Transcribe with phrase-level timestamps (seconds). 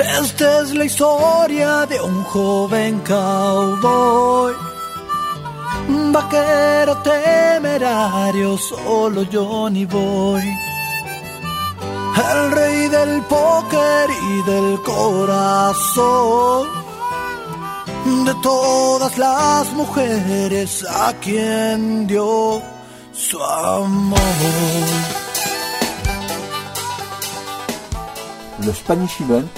[0.00, 4.54] Esta es la historia de un joven cowboy.
[6.10, 10.42] Vaquero temerario, solo Johnny Boy.
[12.32, 16.68] El rey del póker y del corazón.
[18.24, 22.62] De todas las mujeres a quien dio
[23.12, 24.18] su amor.
[28.64, 29.50] Le Spanish Event,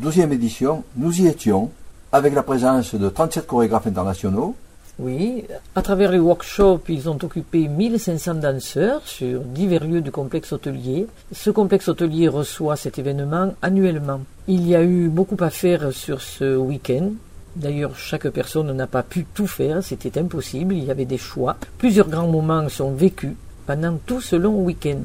[0.00, 1.70] 12e édition, nous y étions,
[2.10, 4.56] avec la présence de 37 chorégraphes internationaux.
[4.98, 10.52] Oui, à travers les workshops, ils ont occupé 1500 danseurs sur divers lieux du complexe
[10.52, 11.06] hôtelier.
[11.32, 14.20] Ce complexe hôtelier reçoit cet événement annuellement.
[14.48, 17.10] Il y a eu beaucoup à faire sur ce week-end.
[17.56, 21.56] D'ailleurs, chaque personne n'a pas pu tout faire, c'était impossible, il y avait des choix.
[21.78, 23.34] Plusieurs grands moments sont vécus
[23.66, 25.00] pendant tout ce long week-end.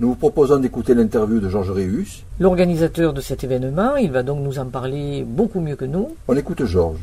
[0.00, 2.24] Nous vous proposons d'écouter l'interview de Georges Réus.
[2.38, 6.16] L'organisateur de cet événement, il va donc nous en parler beaucoup mieux que nous.
[6.26, 6.96] On écoute Georges.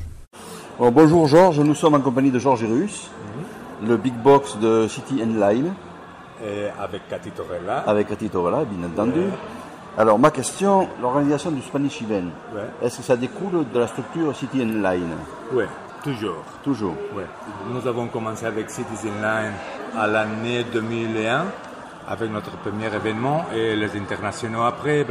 [0.79, 3.11] bonjour Georges, nous sommes en compagnie de Georges Réus,
[3.85, 5.73] le big box de City and Line.
[6.43, 7.83] Et avec Cathy Torella.
[7.85, 9.25] Avec Cathy Torella, bien entendu.
[9.95, 12.29] Alors ma question, l'organisation du Spanish Event,
[12.81, 15.13] est-ce que ça découle de la structure City and Line
[15.53, 15.65] Oui,
[16.03, 16.43] toujours.
[16.63, 17.25] Toujours ouais.
[17.71, 19.53] Nous avons commencé avec Citizen Line
[19.95, 21.45] à l'année 2001
[22.07, 25.05] avec notre premier événement et les internationaux après,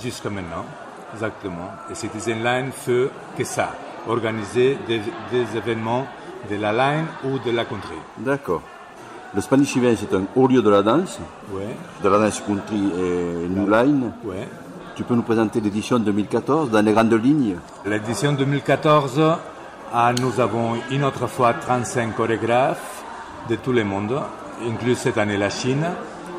[0.00, 0.64] jusqu'à maintenant.
[1.12, 1.70] Exactement.
[1.90, 3.70] Et Citizen Line fait que ça,
[4.08, 5.00] organiser des,
[5.56, 6.06] événements
[6.50, 7.96] de la line ou de la country.
[8.18, 8.62] D'accord.
[9.34, 11.18] Le Spanish Event, c'est un haut lieu de la danse,
[11.50, 11.74] ouais.
[12.02, 14.12] de la danse country et new line.
[14.24, 14.48] Ouais.
[14.94, 17.56] Tu peux nous présenter l'édition 2014 dans les grandes lignes?
[17.84, 19.20] L'édition 2014,
[19.92, 23.02] ah, nous avons une autre fois 35 chorégraphes
[23.48, 24.20] de tout le monde
[24.68, 25.86] inclus cette année la Chine,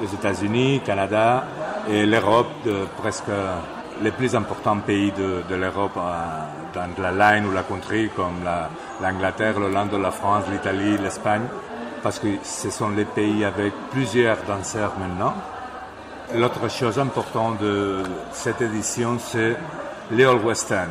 [0.01, 1.45] les États-Unis, Canada
[1.89, 3.31] et l'Europe, presque
[4.01, 6.11] les plus importants pays de, l'Europe euh,
[6.73, 8.43] dans la line ou la country, comme
[9.01, 11.43] l'Angleterre, l'Hollande, la France, l'Italie, l'Espagne,
[12.03, 15.33] parce que ce sont les pays avec plusieurs danseurs maintenant.
[16.33, 19.55] L'autre chose importante de cette édition, c'est
[20.11, 20.89] les All Western.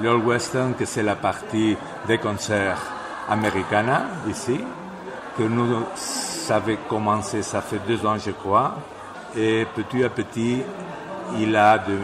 [0.00, 2.82] Les All Western, que c'est la partie des concerts
[3.28, 4.60] américains ici,
[5.36, 8.74] que nous ça avait commencé, ça fait deux ans, je crois.
[9.36, 10.62] Et petit à petit,
[11.38, 11.96] il a de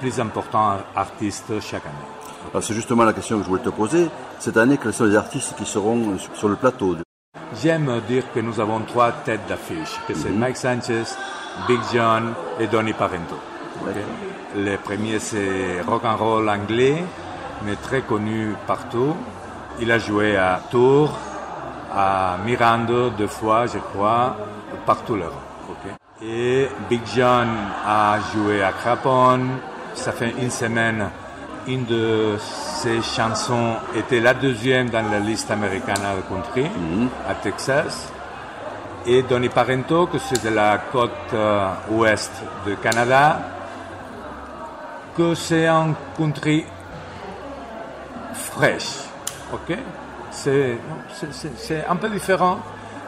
[0.00, 2.60] plus importants artistes chaque année.
[2.60, 4.08] C'est justement la question que je voulais te poser.
[4.38, 6.96] Cette année, quels sont les artistes qui seront sur le plateau
[7.62, 10.38] J'aime dire que nous avons trois têtes d'affiche, que c'est mhm.
[10.38, 11.04] Mike Sanchez,
[11.68, 13.36] Big John et Donny Parento.
[14.56, 17.02] Le premier, c'est rock and roll anglais,
[17.64, 19.14] mais très connu partout.
[19.80, 21.16] Il a joué à Tours,
[21.94, 24.36] à Miranda deux fois, je crois,
[24.86, 25.52] partout l'Europe.
[26.24, 27.48] Et Big John
[27.84, 29.40] a joué à Crapon.
[29.94, 31.08] Ça fait une semaine.
[31.66, 37.08] Une de ses chansons était la deuxième dans la liste américaine de country mhm.
[37.28, 38.12] à Texas.
[39.06, 42.32] Et Donny Parento, que c'est de la côte euh, ouest
[42.64, 43.40] du Canada,
[45.16, 46.64] que c'est un country
[48.34, 49.08] fraîche.
[49.52, 49.76] ok
[50.32, 52.58] c'est un peu différent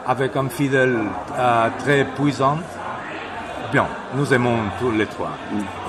[0.07, 0.99] avec un fidèle
[1.37, 2.59] euh, très puissant.
[3.73, 5.33] Bien, nous aimons tous les trois.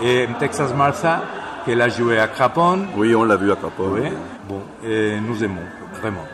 [0.02, 1.22] Et Texas Martha,
[1.66, 2.86] qu'elle a joué à Crapon.
[2.96, 3.90] Oui, on l'a vu à Crapon.
[3.92, 4.10] Oui,
[4.48, 5.62] bon, et nous aimons,
[6.00, 6.26] vraiment.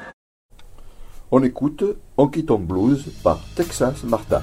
[1.31, 1.83] On écoute
[2.17, 4.41] On quitte blues par Texas Martha.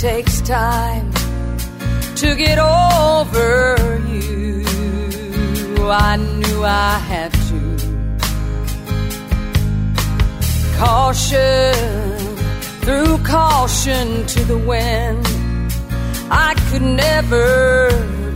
[0.00, 1.12] Takes time
[2.16, 4.64] to get over you.
[5.90, 7.60] I knew I had to.
[10.78, 11.74] Caution,
[12.80, 15.26] threw caution to the wind.
[16.30, 17.90] I could never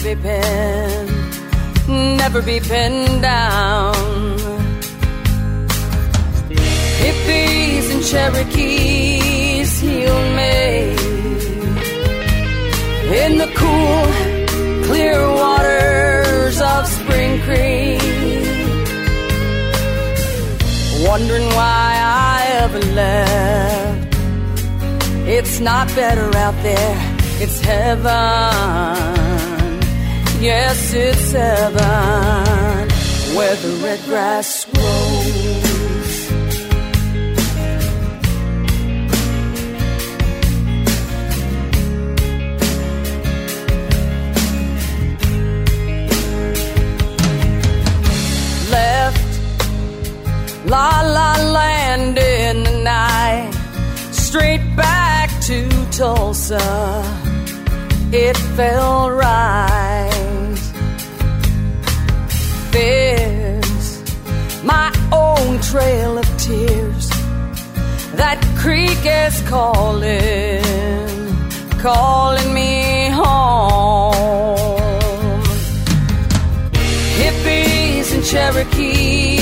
[0.05, 1.38] be pinned,
[2.19, 3.94] never be pinned down.
[7.00, 10.83] Hippies and Cherokees healed me
[21.16, 24.16] Wondering why I ever left.
[25.28, 26.96] It's not better out there,
[27.40, 28.02] it's heaven.
[30.43, 32.88] Yes, it's heaven.
[33.37, 34.54] where the red grass
[50.75, 53.53] La La Land in the night,
[54.11, 56.67] straight back to Tulsa.
[58.11, 60.59] It felt right.
[62.73, 63.88] There's
[64.65, 67.09] my own trail of tears.
[68.20, 70.61] That creek is calling,
[71.79, 74.15] calling me home.
[77.20, 79.33] Hippies and Cherokees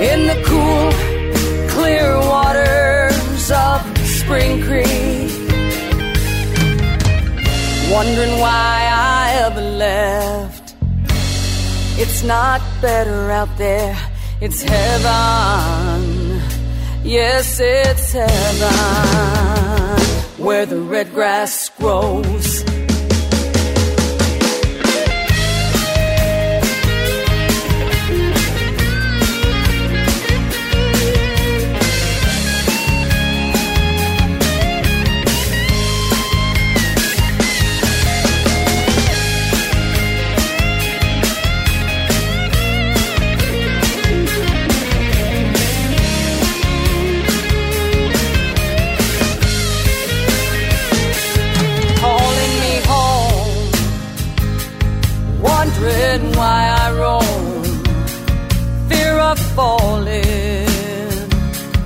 [0.00, 0.92] in the cool,
[1.70, 5.32] clear waters of Spring Creek.
[7.90, 10.76] Wondering why I ever left.
[11.98, 13.96] It's not better out there,
[14.40, 16.40] it's heaven.
[17.02, 19.48] Yes, it's heaven
[20.38, 22.37] where the red grass grows.
[59.30, 60.66] Of falling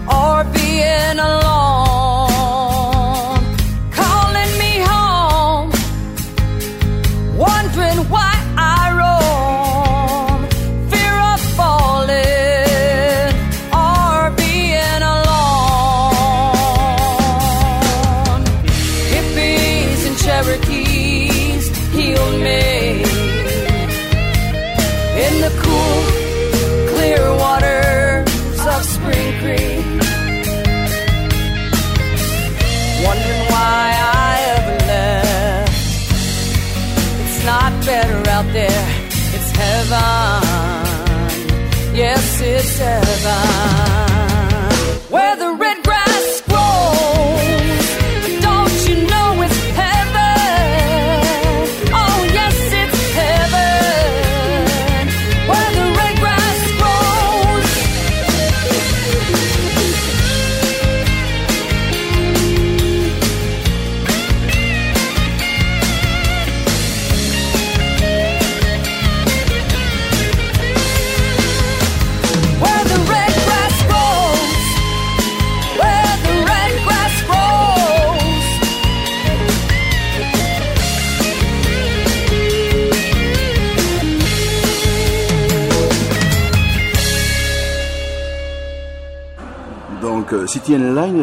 [0.06, 1.41] or being alone.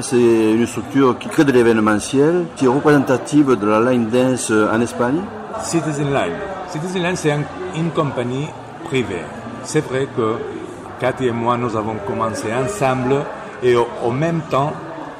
[0.09, 4.79] C'est une structure qui crée de l'événementiel, qui est représentative de la line dance en
[4.81, 5.21] Espagne.
[5.61, 6.37] Citizen Line.
[6.69, 7.43] Citizen Line, c'est un-
[7.75, 8.47] une compagnie
[8.85, 9.23] privée.
[9.63, 10.35] C'est vrai que
[10.99, 13.23] Cathy et moi, nous avons commencé ensemble
[13.61, 14.73] et au, au même temps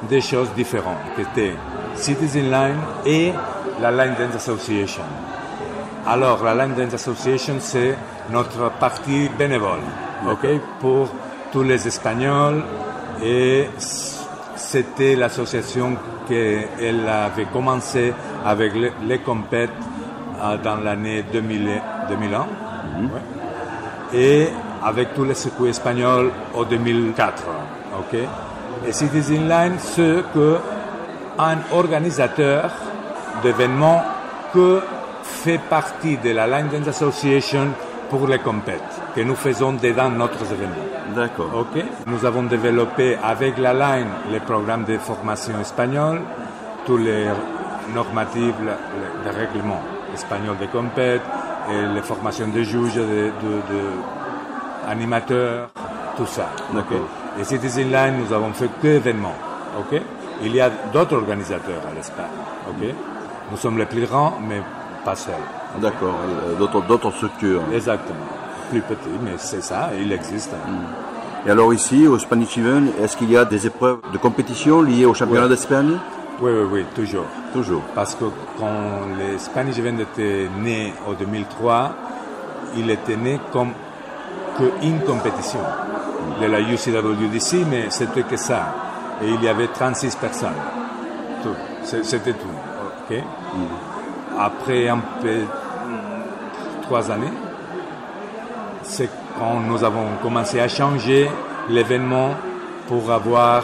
[0.08, 1.54] des choses différentes, qui étaient
[1.94, 3.32] Citizen Line et
[3.80, 5.02] la Line Dance Association.
[6.06, 7.96] Alors, la Line Dance Association, c'est
[8.30, 9.80] notre partie bénévole,
[10.30, 10.46] ok,
[10.80, 11.08] pour
[11.52, 12.62] tous les Espagnols.
[13.22, 13.68] Et
[14.70, 15.96] c'était l'association
[16.28, 18.12] qu'elle avait commencé
[18.46, 19.70] avec les, les compètes
[20.40, 21.68] euh, dans l'année 2000
[22.08, 22.38] 2001.
[22.38, 22.46] ouais.
[24.14, 24.48] Et
[24.84, 27.42] avec tous les circuits espagnols au 2004.
[27.98, 28.18] ok.
[28.86, 30.58] Et Citizen Line, c'est que
[31.38, 32.70] un organisateur
[33.42, 34.02] d'événements
[34.54, 34.80] que
[35.22, 37.68] fait partie de la Line Dance Association
[38.10, 40.86] pour les compètes que nous faisons dedans notre événement.
[41.14, 41.50] D'accord.
[41.54, 41.82] Ok.
[42.06, 46.20] Nous avons développé avec la Line les programmes de formation espagnole,
[46.86, 47.24] tous les
[48.66, 49.82] le- les règlements
[50.14, 51.22] espagnols des compètes,
[51.70, 53.82] et les formations de juges, de, de- de
[54.88, 55.68] animateurs,
[56.16, 56.48] tout ça.
[56.72, 57.06] D'accord.
[57.38, 59.34] Et Citizen Line, nous avons fait que événements.
[59.78, 60.00] Ok.
[60.42, 62.26] Il y a d'autres organisateurs à l'Espagne.
[62.68, 62.86] Ok.
[63.50, 64.60] Nous sommes les plus grands, mais
[65.04, 65.34] pas seuls.
[65.80, 66.14] D'accord.
[66.60, 67.62] euh, D'autres, structures.
[67.72, 68.18] Exactement.
[68.70, 70.52] Plus petit, mais c'est ça, il existe.
[71.46, 75.06] Et alors ici, au Spanish Event, est-ce qu'il y a des épreuves de compétition liées
[75.06, 75.96] au championnat d'Espagne?
[76.40, 77.24] Oui, oui, oui, toujours.
[77.52, 77.82] Toujours.
[77.94, 78.24] Parce que
[78.58, 81.92] quand le Spanish Event était né en 2003,
[82.76, 83.72] il était né comme
[84.56, 85.60] qu'une compétition
[86.40, 88.74] de la UCWDC, mais c'était que ça.
[89.22, 90.50] Et il y avait 36 personnes.
[91.84, 92.46] C'était tout.
[93.10, 93.16] ok?
[94.48, 95.40] Après un peu
[96.82, 97.32] trois années,
[98.82, 101.28] c'est quand nous avons commencé à changer
[101.68, 102.30] l'événement
[102.88, 103.62] pour avoir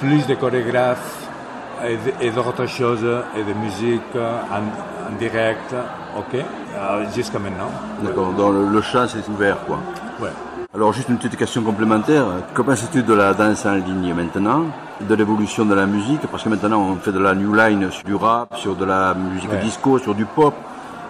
[0.00, 1.20] plus de chorégraphes
[2.20, 3.04] et d'autres choses,
[3.36, 4.64] et de musique en,
[5.08, 5.74] en direct,
[6.16, 6.34] ok,
[6.76, 7.70] Euh, jusqu'à maintenant.
[8.02, 8.32] D'accord.
[8.32, 9.78] Donc le, le champ s'est ouvert, quoi.
[10.20, 10.34] Ouais.
[10.74, 12.24] Alors juste une petite question complémentaire.
[12.54, 14.64] Que penses-tu de la danse en ligne maintenant
[15.00, 16.22] De l'évolution de la musique?
[16.30, 19.14] Parce que maintenant on fait de la new line sur du rap, sur de la
[19.14, 19.60] musique Ouais.
[19.60, 20.54] disco, sur du pop,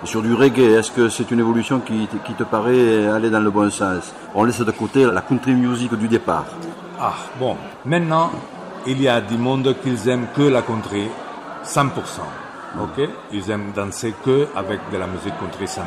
[0.05, 0.77] sur du reggae.
[0.79, 4.13] Est-ce que c'est une évolution qui, te- qui te paraît aller dans le bon sens?
[4.35, 6.45] On laisse de côté la country music du départ.
[7.01, 7.57] Ah, bon.
[7.87, 8.31] Maintenant,
[8.87, 11.09] il y a du monde qui aiment que la country
[11.65, 11.89] 100%.
[12.83, 13.09] Ok?
[13.33, 15.81] Ils aiment danser que avec de la musique country 100%.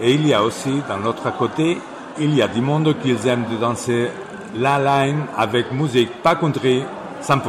[0.00, 1.78] Et il y a aussi, dans l'autre côté,
[2.20, 4.10] il y a du monde qui aiment de danser
[4.56, 6.82] la line avec musique pas country
[7.22, 7.40] 100%.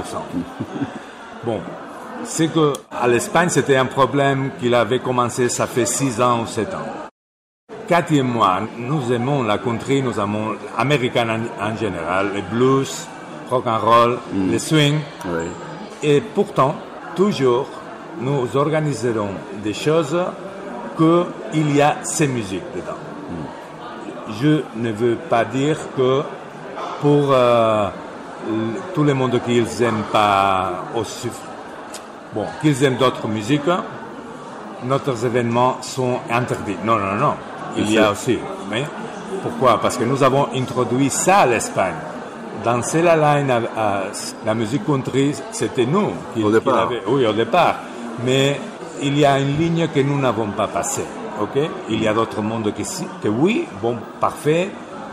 [1.43, 1.59] bon.
[2.23, 6.47] C'est que à l'Espagne, c'était un problème qu'il avait commencé, ça fait 6 ans ou
[6.47, 6.77] 7 ans.
[7.87, 13.07] Cathy et moi, nous aimons la country, nous aimons l'américain en, en général, le blues,
[13.49, 14.19] rock and roll,
[14.51, 14.99] le swing.
[15.25, 15.45] Oui.
[16.03, 16.75] Et pourtant,
[17.15, 17.67] toujours,
[18.19, 19.29] nous organiserons
[19.63, 20.17] des choses
[20.97, 21.23] que
[21.53, 22.99] il y a ces musiques dedans.
[24.41, 26.21] Je ne veux pas dire que
[27.01, 27.87] pour euh,
[28.93, 31.29] tout le monde qui n'aiment pas aussi,
[32.33, 33.61] bon, qu'ils aiment d'autres musiques,
[34.83, 36.77] nos événements sont interdits.
[36.83, 37.33] Non, non, non.
[37.77, 38.39] Il y a aussi.
[38.69, 38.85] Mais
[39.43, 39.79] pourquoi?
[39.81, 41.95] Parce que nous avons introduit ça à l'Espagne.
[42.63, 44.03] Danser la line, à, à-
[44.45, 46.11] la musique country, c'était nous.
[46.33, 46.89] qui- Au départ.
[47.07, 47.75] oui, au départ.
[48.25, 48.59] Mais
[49.01, 51.05] il y a une ligne que nous n'avons pas passée.
[51.41, 51.59] Ok?
[51.89, 54.69] Il y a d'autres mondes qui, si- que oui, bon, parfait.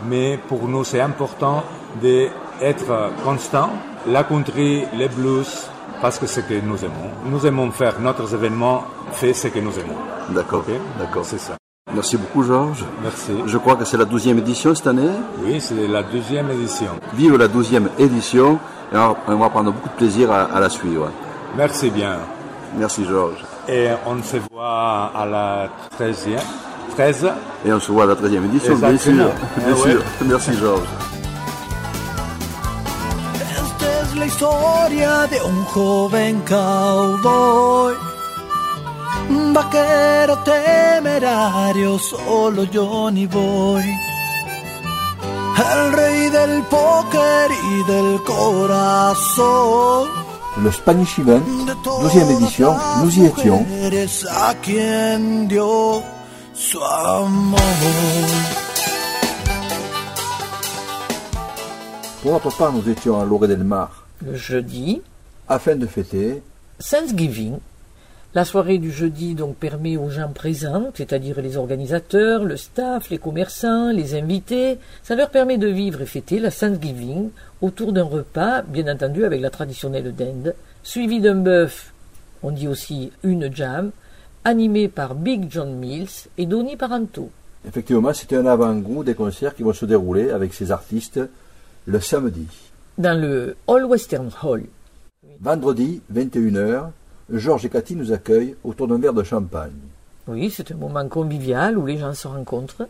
[0.07, 1.63] Mais pour nous, c'est important
[2.01, 2.85] d'être
[3.23, 3.69] constant.
[4.07, 5.67] La country, les blues,
[6.01, 7.09] parce que c'est ce que nous aimons.
[7.25, 9.97] Nous aimons faire notre événement, fait ce que nous aimons.
[10.29, 10.63] D'accord.
[10.99, 11.25] D'accord.
[11.25, 11.55] C'est ça.
[11.93, 12.85] Merci beaucoup, Georges.
[13.01, 13.31] Merci.
[13.45, 15.09] Je crois que c'est la douzième édition cette année.
[15.43, 16.91] Oui, c'est la deuxième édition.
[17.13, 18.59] Vive la douzième édition.
[18.93, 21.09] Et on on va prendre beaucoup de plaisir à, à la suivre.
[21.55, 22.17] Merci bien.
[22.77, 23.43] Merci, Georges.
[23.69, 25.67] Et on se voit à la
[25.99, 26.39] 13e.
[26.95, 27.27] 13.
[27.65, 29.13] Et on se voit à la 13e édition, bien sûr.
[29.13, 29.91] Bien Ah ouais.
[29.91, 30.01] sûr.
[30.25, 30.87] Merci, Georges.
[33.59, 37.93] Esta es la historia de un joven cowboy,
[39.29, 43.83] un vaquero temerario, solo Johnny Boy,
[45.71, 50.07] el rey del póker y del corazón.
[50.63, 53.63] Le Spanish Event, de 12e édition, nous y étions.
[62.21, 65.01] Pour notre part, nous étions à Loré del Mar Le jeudi,
[65.47, 66.41] afin de fêter
[66.79, 67.57] Thanksgiving.
[68.37, 73.17] La soirée du jeudi donc permet aux gens présents, c'est-à-dire les organisateurs, le staff, les
[73.17, 77.31] commerçants, les invités, ça leur permet de vivre et fêter la Thanksgiving
[77.63, 80.53] autour d'un repas, bien entendu avec la traditionnelle dinde,
[80.83, 81.91] suivi d'un bœuf,
[82.43, 83.89] on dit aussi une jam,
[84.43, 87.31] animé par Big John Mills et Donny Paranto.
[87.67, 91.19] Effectivement, c'était un avant-goût des concerts qui vont se dérouler avec ces artistes
[91.87, 92.45] le samedi.
[92.99, 94.65] Dans le All Western Hall.
[95.41, 96.91] Vendredi, 21h,
[97.31, 99.71] Georges et Cathy nous accueillent autour d'un verre de champagne.
[100.27, 102.87] Oui, c'est un moment convivial où les gens se rencontrent.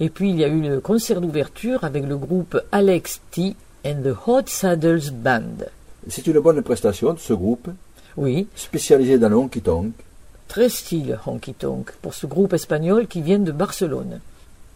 [0.00, 3.54] Et puis il y a eu le concert d'ouverture avec le groupe Alex T
[3.86, 5.66] and the Hot Saddles Band.
[6.08, 7.68] C'est une bonne prestation de ce groupe,
[8.16, 9.92] Oui, spécialisé dans le honky-tonk.
[10.48, 14.20] très style honky tonk pour ce groupe espagnol qui vient de Barcelone.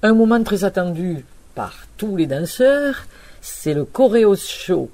[0.02, 3.06] Un moment très attendu par tous les danseurs,
[3.40, 4.88] c'est le Choreos Show.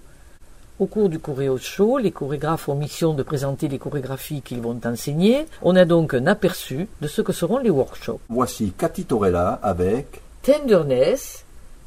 [0.82, 4.80] Au cours du Choreos Show, les chorégraphes ont mission de présenter les chorégraphies qu'ils vont
[4.84, 5.46] enseigner.
[5.62, 8.18] On a donc un aperçu de ce que seront les workshops.
[8.28, 11.44] Voici Cathy Torella avec Tenderness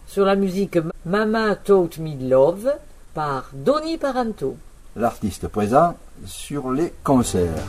[0.08, 2.72] sur la musique Mama Taught Me Love
[3.14, 4.56] par Donny Paranto.
[4.96, 7.68] l'artiste présent sur les concerts.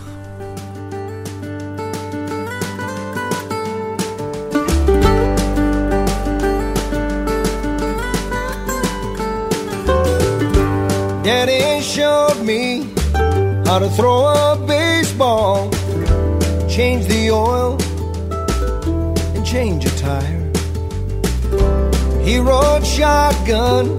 [11.27, 12.87] Daddy showed me
[13.67, 15.69] how to throw a baseball,
[16.69, 17.77] change the oil,
[19.35, 20.53] and change a tire.
[22.23, 23.99] He rode shotgun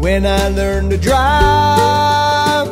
[0.00, 2.68] when I learned to drive.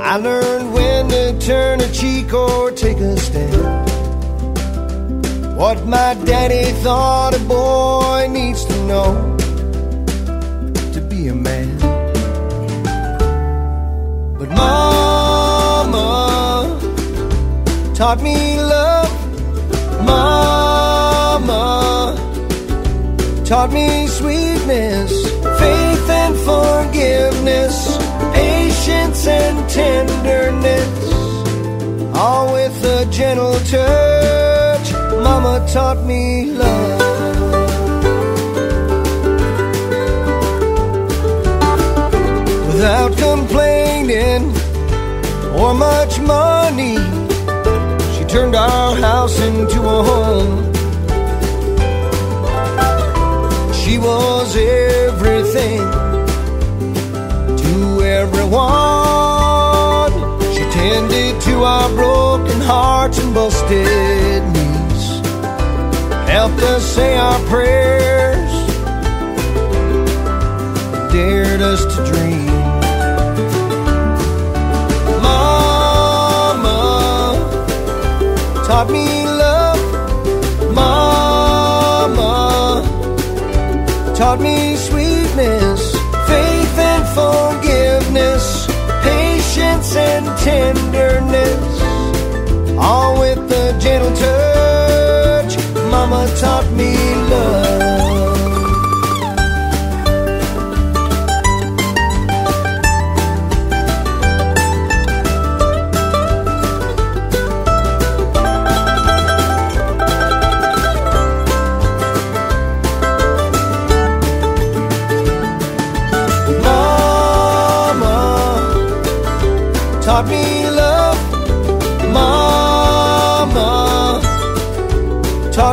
[0.00, 3.90] I learned when to turn a cheek or take a stand.
[5.54, 9.36] What my daddy thought a boy needs to know
[10.94, 11.75] to be a man.
[14.56, 16.08] Mama
[17.94, 19.12] taught me love.
[20.04, 21.64] Mama
[23.44, 25.12] taught me sweetness,
[25.60, 27.76] faith and forgiveness,
[28.34, 30.88] patience and tenderness,
[32.14, 34.92] all with a gentle touch.
[35.26, 37.15] Mama taught me love.
[42.76, 44.52] Without complaining
[45.58, 46.98] or much money,
[48.14, 50.74] she turned our house into a home.
[53.72, 55.78] She was everything
[57.62, 58.52] to everyone.
[60.52, 65.20] She tended to our broken hearts and busted knees.
[66.28, 68.52] Helped us say our prayers.
[71.10, 72.55] Dared us to dream.
[84.36, 85.92] Taught me sweetness,
[86.26, 88.66] faith and forgiveness,
[89.02, 91.82] patience and tenderness,
[92.78, 93.15] all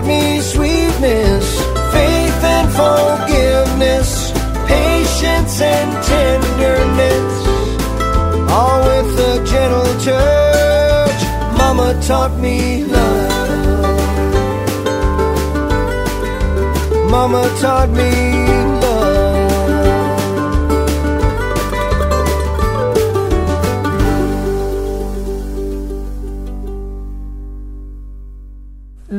[0.03, 1.62] taught me sweetness,
[1.93, 4.32] faith and forgiveness,
[4.67, 7.47] patience and tenderness,
[8.51, 11.58] all with a gentle touch.
[11.58, 13.32] Mama taught me love.
[17.10, 18.72] Mama taught me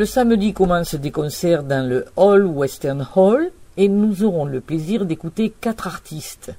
[0.04, 5.06] Le samedi commencent des concerts dans le Hall Western Hall et nous aurons le plaisir
[5.06, 6.52] d'écouter quatre artistes.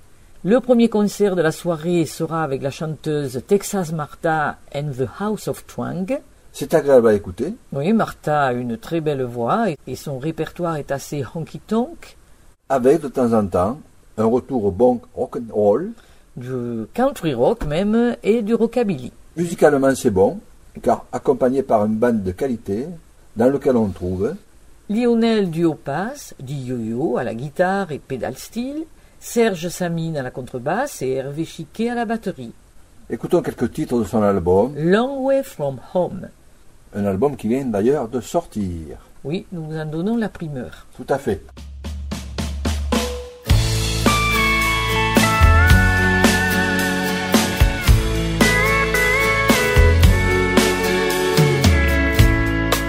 [0.44, 5.48] Le premier concert de la soirée sera avec la chanteuse Texas Martha and the House
[5.48, 6.20] of Twang.
[6.54, 7.54] C'est agréable à écouter.
[7.72, 12.18] Oui, Martha a une très belle voix et- son répertoire est assez honky-tonk,
[12.68, 13.78] avec de temps en temps
[14.18, 15.92] un retour au bon rock'n'roll.
[16.36, 19.12] du country rock même et du rockabilly.
[19.38, 20.40] Musicalement, c'est bon,
[20.82, 22.88] car accompagné par une bande de qualité,
[23.36, 24.36] dans lequel on trouve
[24.90, 28.84] Lionel Duopas, du yo-yo à la guitare et pédale style,
[29.20, 32.54] Serge Samine à la contrebasse et Hervé Chiquet à la batterie.
[33.10, 36.28] Écoutons quelques titres de son album, Long Way From Home.
[36.94, 38.98] un album qui vient d'ailleurs de sortir.
[39.24, 40.86] Oui, nous vous en donnons la primeur.
[40.96, 41.44] Tout à fait.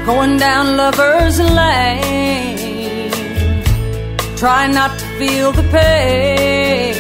[0.07, 3.11] Going down Lover's Lane.
[4.37, 6.95] Try not to feel the pain.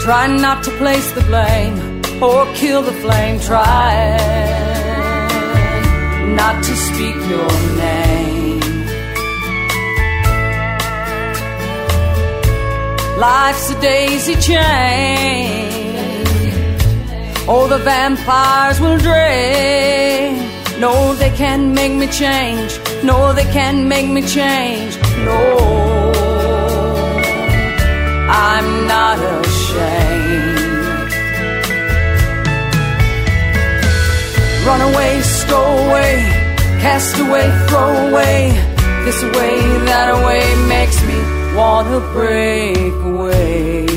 [0.00, 1.76] Try not to place the blame
[2.22, 3.40] or kill the flame.
[3.40, 4.16] Try
[6.38, 7.50] not to speak your
[7.82, 8.60] name.
[13.18, 15.70] Life's a daisy chain.
[17.48, 20.43] Oh, the vampires will drain.
[20.78, 22.80] No, they can't make me change.
[23.04, 24.96] No, they can't make me change.
[25.24, 25.40] No,
[28.28, 30.64] I'm not ashamed.
[34.66, 36.14] Run away, stow away,
[36.80, 38.50] cast away, throw away.
[39.04, 39.56] This way,
[39.86, 41.18] that way makes me
[41.54, 43.93] wanna break away.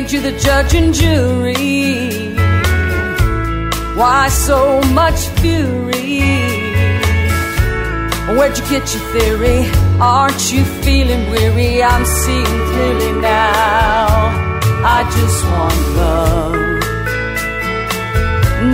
[0.00, 2.34] Made you the judge and jury?
[3.96, 6.20] Why so much fury?
[8.36, 9.60] Where'd you get your theory?
[10.00, 11.82] Aren't you feeling weary?
[11.82, 14.06] I'm seeing clearly now.
[14.96, 16.80] I just want love,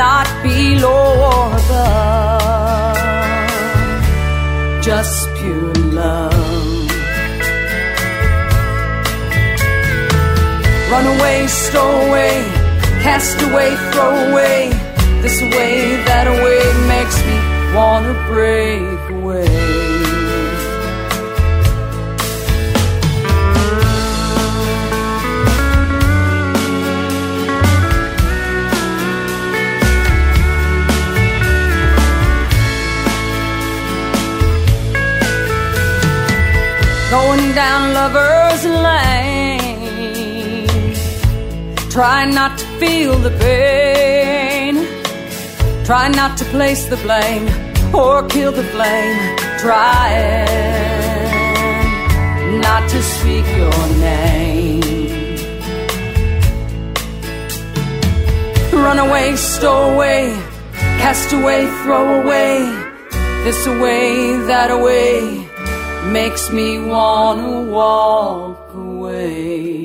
[0.05, 2.99] not below or above,
[4.85, 6.34] just pure love.
[10.95, 12.35] Run away, stow away,
[13.03, 14.69] cast away, throw away.
[15.23, 17.37] This way, that away makes me
[17.75, 19.49] wanna break away.
[37.11, 39.34] Going down lovers lane.
[41.95, 44.75] Try not to feel the pain.
[45.85, 47.47] Try not to place the blame
[47.95, 49.37] or kill the flame.
[49.61, 50.51] Trying
[52.61, 54.81] not to speak your name.
[58.73, 60.35] Run away, stow away,
[60.99, 62.59] cast away, throw away.
[63.45, 65.47] This away, that away
[66.11, 69.84] makes me wanna walk away.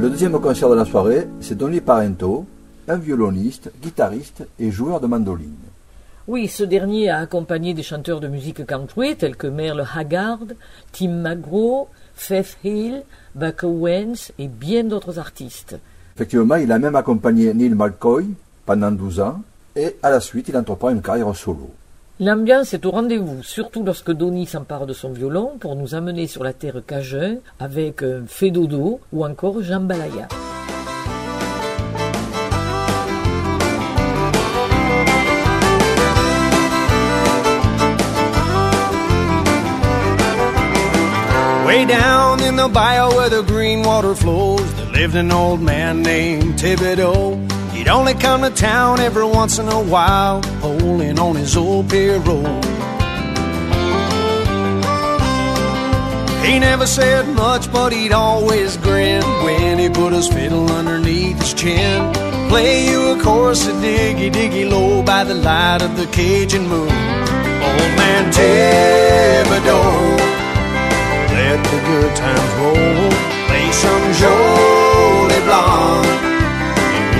[0.00, 2.46] Le deuxième concert de la soirée, c'est Donny Parento,
[2.88, 5.52] un violoniste, guitariste et joueur de mandoline.
[6.26, 10.46] Oui, ce dernier a accompagné des chanteurs de musique country tels que Merle Haggard,
[10.92, 13.02] Tim McGraw, Faith Hill,
[13.34, 15.78] Buck Owens et bien d'autres artistes.
[16.16, 18.24] Effectivement, il a même accompagné Neil McCoy
[18.64, 19.42] pendant 12 ans
[19.76, 21.68] et à la suite, il entreprend une carrière solo.
[22.22, 26.44] L'ambiance est au rendez-vous, surtout lorsque Donny s'empare de son violon pour nous amener sur
[26.44, 30.28] la terre cajun avec un Fédodo ou encore Jambalaya.
[41.66, 46.02] Way down in the bayou where the green water flows, there lived an old man
[46.02, 47.38] named Thibodeau.
[47.80, 52.60] He'd only come to town every once in a while, holding on his old payroll.
[56.44, 61.54] He never said much, but he'd always grin when he put his fiddle underneath his
[61.54, 62.12] chin.
[62.50, 66.82] Play you a chorus of diggy diggy low by the light of the Cajun moon.
[66.82, 70.18] Old man Thibodeau
[71.32, 73.10] let the good times roll.
[73.48, 74.79] Play some Blanc,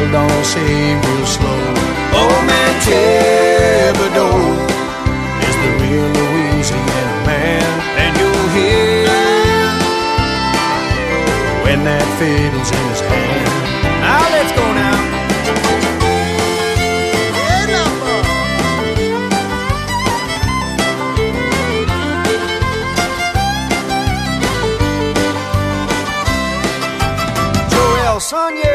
[0.01, 1.63] we'll all say real slow.
[2.21, 4.37] Oh man, Thibodeau
[5.47, 7.71] is the real Louisiana man,
[8.03, 9.07] and you'll hear
[11.65, 13.53] when that fiddle's in his hand.
[14.01, 15.11] Now let's go now.
[28.21, 28.70] Sonia.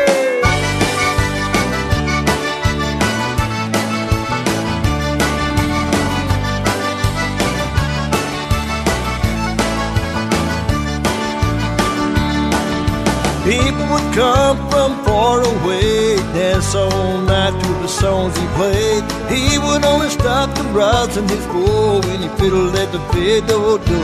[13.45, 19.03] People would come from far away, dance all night to the songs he played.
[19.29, 23.77] He would only stop the rods in his bow when he fiddled at the fiddle
[23.77, 24.01] do.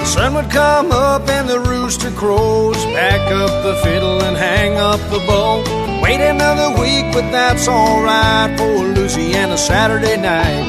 [0.00, 4.76] The sun would come up and the rooster crows, pack up the fiddle and hang
[4.76, 5.62] up the bow.
[6.02, 10.66] Wait another week, but that's alright for Louisiana Saturday night.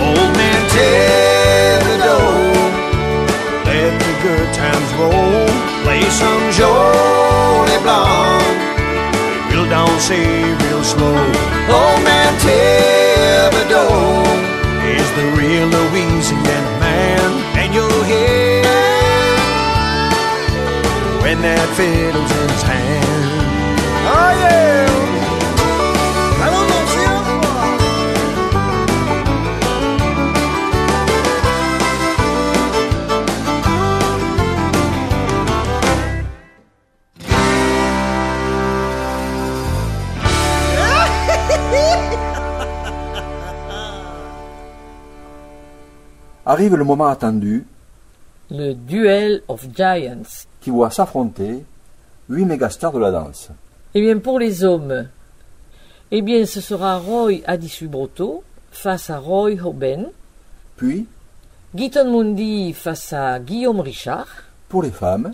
[0.00, 1.61] Old man the
[4.22, 5.46] good times roll.
[5.82, 8.42] Play some Jolie Blanc.
[9.72, 11.16] Down, say real slow.
[11.16, 14.22] Old man Thibodeau
[14.84, 18.62] is the real Louisiana man, and you'll hear
[21.22, 23.46] when that fiddle's in his hand.
[24.04, 25.01] Oh yeah.
[46.52, 47.64] Arrive le moment attendu
[48.50, 50.44] Le Duel of Giants.
[50.60, 51.64] qui voit s'affronter
[52.28, 53.48] huit mégastars de la danse.
[53.94, 55.08] Eh bien, pour les hommes,
[56.10, 60.08] eh bien, ce sera Roy Adisubroto face à Roy Hoben,
[60.76, 61.06] Puis,
[61.74, 64.28] Guyton Mundi face à Guillaume Richard,
[64.68, 65.32] pour les femmes,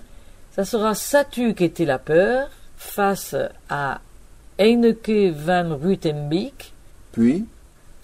[0.53, 3.35] ça sera Satu qui était la peur face
[3.69, 3.99] à
[4.57, 6.73] Eineke van Rutenbeek,
[7.11, 7.45] puis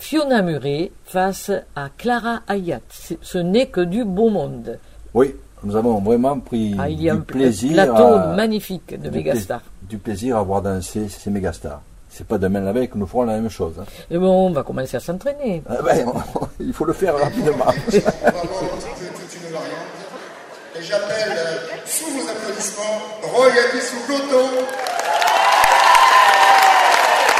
[0.04, 2.80] Fiona Murray face à Clara Hayat.
[3.22, 4.78] Ce n'est que du beau monde.
[5.14, 9.00] Oui, nous avons vraiment pris Ah, il y a du un plaisir plateau à, magnifique
[9.00, 11.80] de pla- Du plaisir à voir danser ces mégastars.
[12.10, 13.76] C'est pas demain la veille que nous ferons la même chose.
[13.80, 13.84] hein.
[14.10, 15.62] Et bon, on va commencer à s'entraîner.
[15.70, 16.06] Ah ben,
[16.60, 17.54] il faut le faire rapidement.
[17.54, 20.78] On va voir un petit peu toute une variante.
[20.78, 24.44] Et j'appelle, euh, sous vos applaudissements, Royati Soukloto,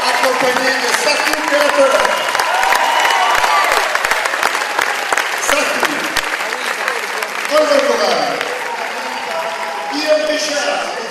[0.09, 2.01] accompagné de Satou Perator.
[10.17, 11.04] Guillaume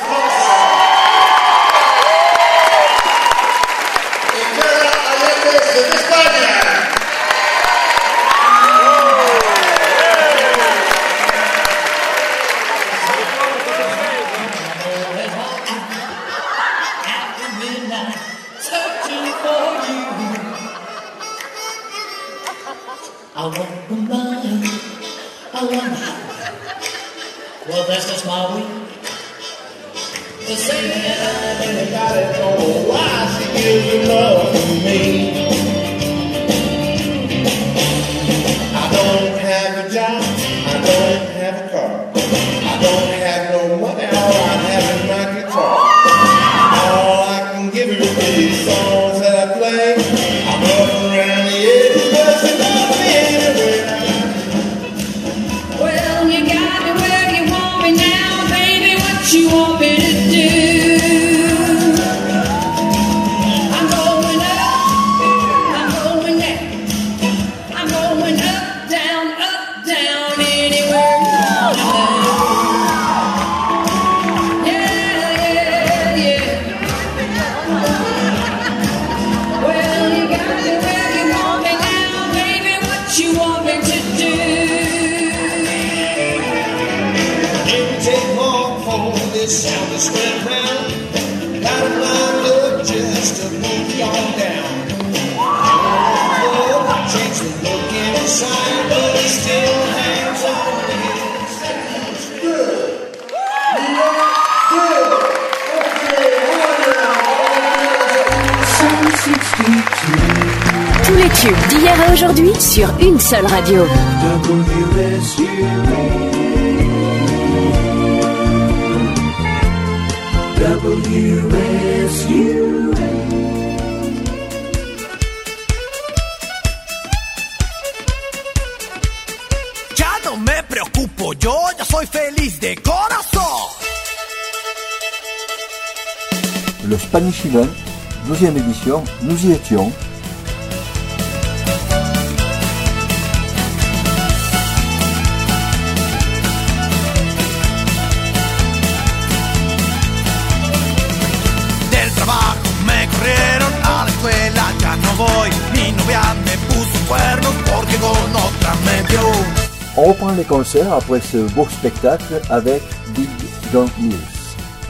[159.96, 162.82] On reprend les concerts après ce beau spectacle avec
[163.14, 163.28] Big
[163.72, 164.14] John Mills.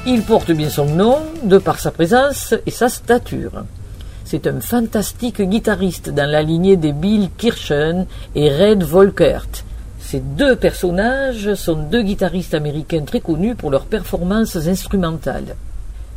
[0.06, 3.64] Il porte bien son nom de par sa présence et sa stature.
[4.24, 9.46] C'est un fantastique guitariste dans la lignée des Bill Kirchen et Red Volkert.
[10.00, 15.56] Ces deux personnages sont deux guitaristes américains très connus pour leurs performances instrumentales.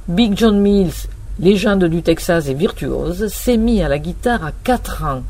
[0.08, 1.08] Big John Mills,
[1.40, 5.24] légende du Texas et virtuose, s'est mis à la guitare à 4 ans.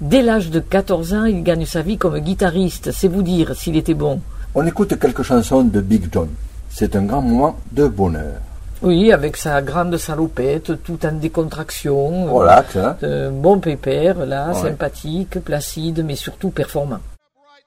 [0.00, 3.76] Dès l'âge de 14 ans, il gagne sa vie comme guitariste, c'est vous dire s'il
[3.76, 4.20] était bon.
[4.56, 6.28] On écoute quelques chansons de Big John.
[6.70, 8.40] C'est un grand moment de bonheur.
[8.82, 12.32] Oui, avec sa grande salopette, tout en décontraction.
[12.32, 14.54] Relax, hein Un bon pépère, là, Ouais.
[14.62, 17.00] sympathique, placide, mais surtout performant.
[17.36, 17.66] right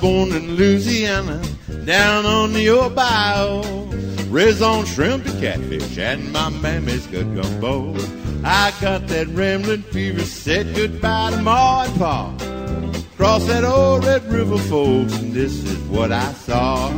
[0.00, 1.42] born in Louisiana,
[1.84, 3.62] down on the Ohio.
[4.28, 7.94] Raised on shrimp and catfish, and my mammy's good gumbo.
[8.44, 12.34] I got that rambling fever, said goodbye to Ma and Pa.
[13.16, 16.92] Crossed that old Red River, folks, and this is what I saw.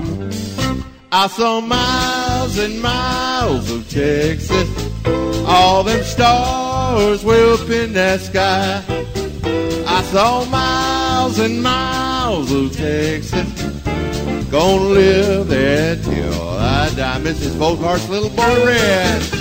[1.13, 4.69] I saw miles and miles of Texas,
[5.47, 8.83] all them stars way up in that sky.
[10.01, 13.47] I saw miles and miles of Texas,
[14.51, 17.21] Gonna live there till I die.
[17.21, 17.55] Mrs.
[17.59, 19.40] Folkhart's little boy red.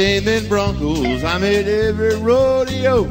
[0.00, 1.22] Taming broncos.
[1.22, 3.04] I'm at every rodeo.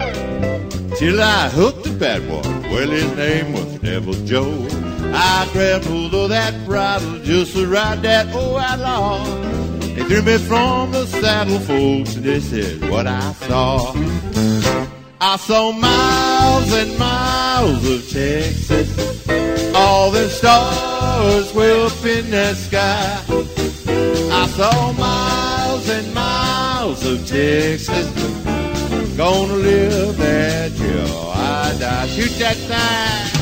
[0.98, 2.64] Till I hooked a bad one.
[2.72, 4.68] Well, his name was Devil Joe.
[5.14, 9.24] I grabbed hold of that bridle just to ride that old outlaw.
[9.80, 13.94] They threw me from the saddle, folks, and they said what I saw.
[15.22, 18.90] I saw miles and miles of Texas.
[19.76, 23.22] All the stars way up in the sky.
[24.42, 24.92] I saw
[26.80, 28.08] miles of Texas.
[29.18, 32.08] Gonna live there till I die.
[32.08, 33.39] Shoot that thing.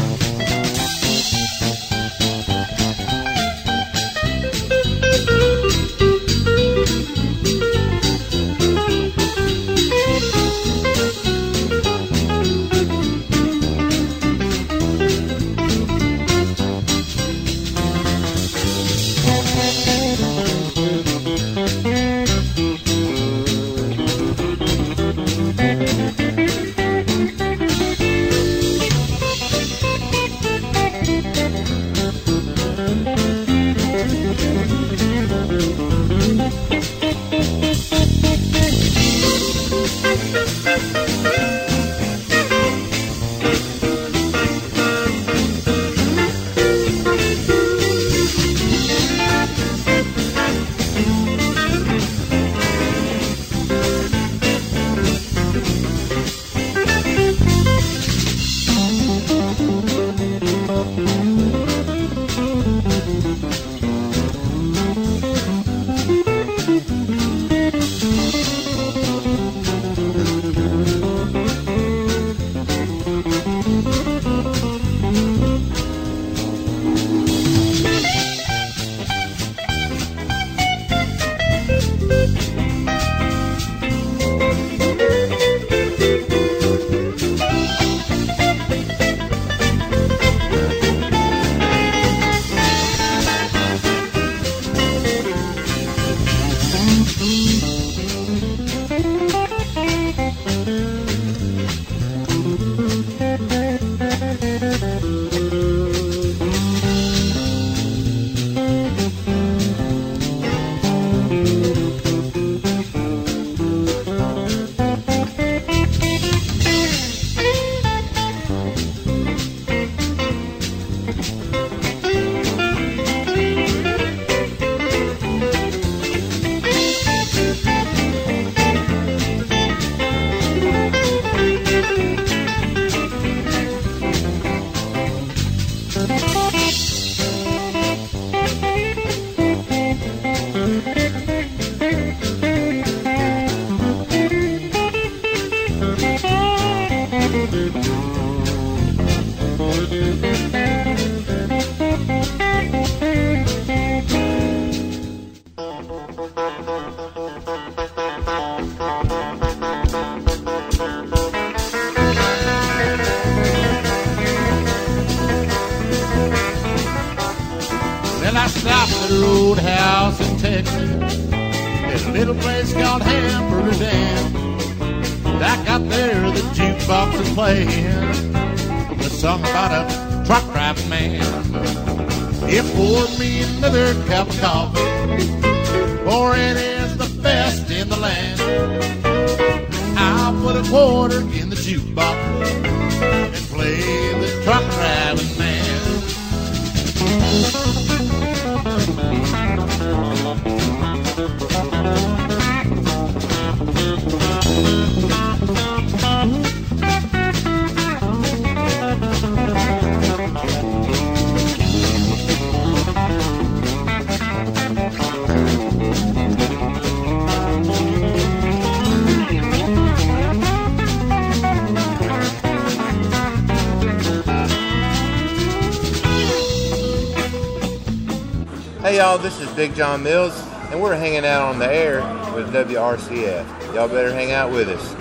[228.97, 230.35] Hey y'all, this is Big John Mills,
[230.71, 232.01] and we're hanging out on the air
[232.33, 233.75] with WRCF.
[233.75, 234.95] Y'all better hang out with us.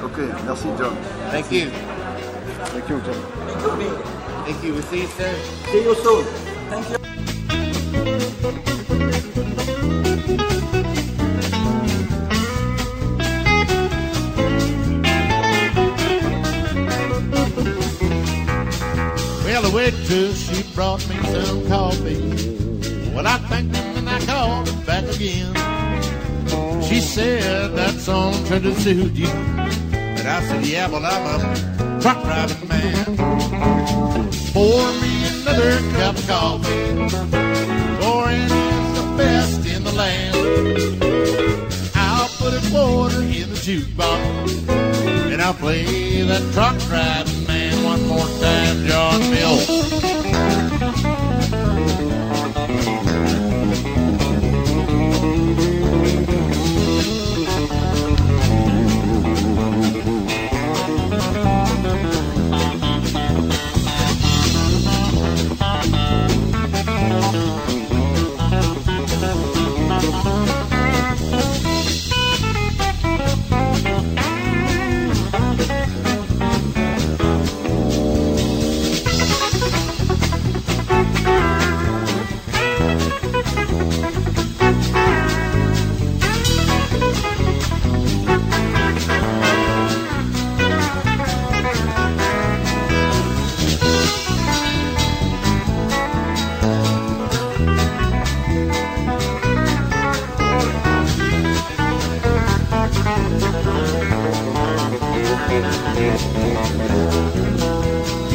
[0.00, 0.96] Ok, merci John.
[1.32, 1.70] Thank you.
[1.70, 3.20] Thank you John.
[3.48, 3.96] Thank you.
[4.44, 4.74] Thank you.
[4.74, 5.34] We'll see you soon.
[5.72, 6.24] See you soon.
[6.70, 6.98] Thank you.
[19.44, 22.51] Well, the waitress, she brought me some coffee.
[23.22, 25.54] Well, I thanked her and I called her back again.
[26.82, 29.28] She said, that song tried to suit you.
[29.28, 33.16] And I said, yeah, well, I'm a truck driving man.
[34.52, 36.96] Pour me another cup of coffee.
[38.02, 40.36] Pouring is the best in the land.
[41.94, 44.68] I'll put a quarter in the jukebox.
[45.32, 50.21] And I'll play that truck driving man one more time, John Mills.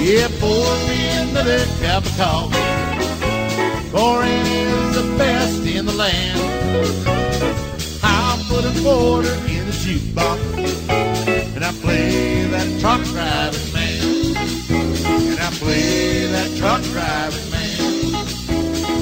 [0.07, 2.57] Yeah, pour me another cup of coffee.
[3.91, 6.39] Pouring is the best in the land.
[8.03, 10.39] I'll put a quarter in the jukebox.
[11.55, 14.01] And I play that truck driving man.
[15.31, 17.79] And I play that truck driving man.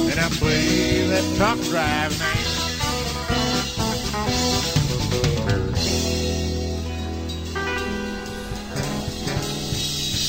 [0.10, 2.35] And I play that truck driving man.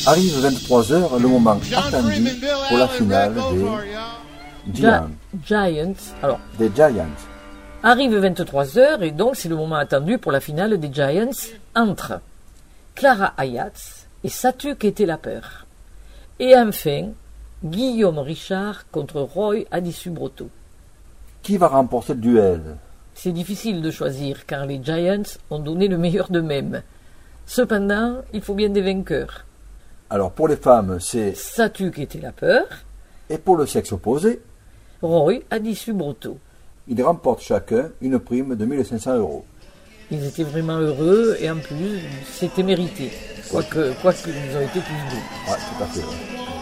[0.07, 2.25] Arrive 23h, le moment attendu
[2.69, 5.11] pour la finale des Giants.
[5.45, 5.95] Giants.
[6.23, 7.07] Alors, Des Giants.
[7.83, 12.21] arrive 23h et donc c'est le moment attendu pour la finale des Giants entre
[12.95, 15.67] Clara Ayats et Satu peur.
[16.39, 17.09] Et enfin,
[17.65, 20.49] Guillaume Richard contre Roy Adisubroto.
[21.43, 22.63] Qui va remporter le duel?
[23.13, 26.83] C'est difficile de choisir car les Giants ont donné le meilleur d'eux-mêmes.
[27.45, 29.45] Cependant, il faut bien des vainqueurs.
[30.09, 31.91] Alors pour les femmes, c'est Satu
[32.37, 32.65] peur,
[33.29, 34.41] et pour le sexe opposé,
[35.03, 36.39] Roy Adisubroto.
[36.87, 39.45] ils remportent chacun une prime de 1500 euros.
[40.13, 43.11] Ils étaient vraiment heureux et en plus, c'était mérité.
[43.51, 45.51] Quoique, quoique ils ont été plus doux.
[45.51, 46.01] Ouais, tout à fait.
[46.01, 46.56] ouais.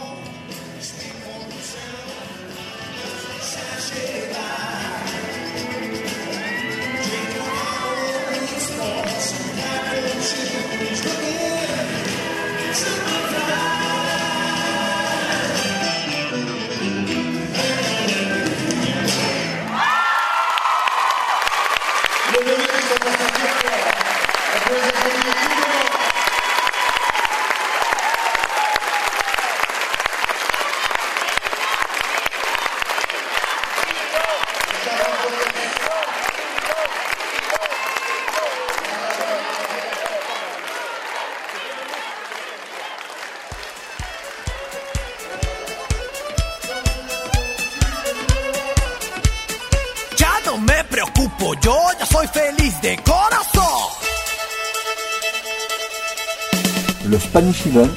[57.63, 57.87] Event,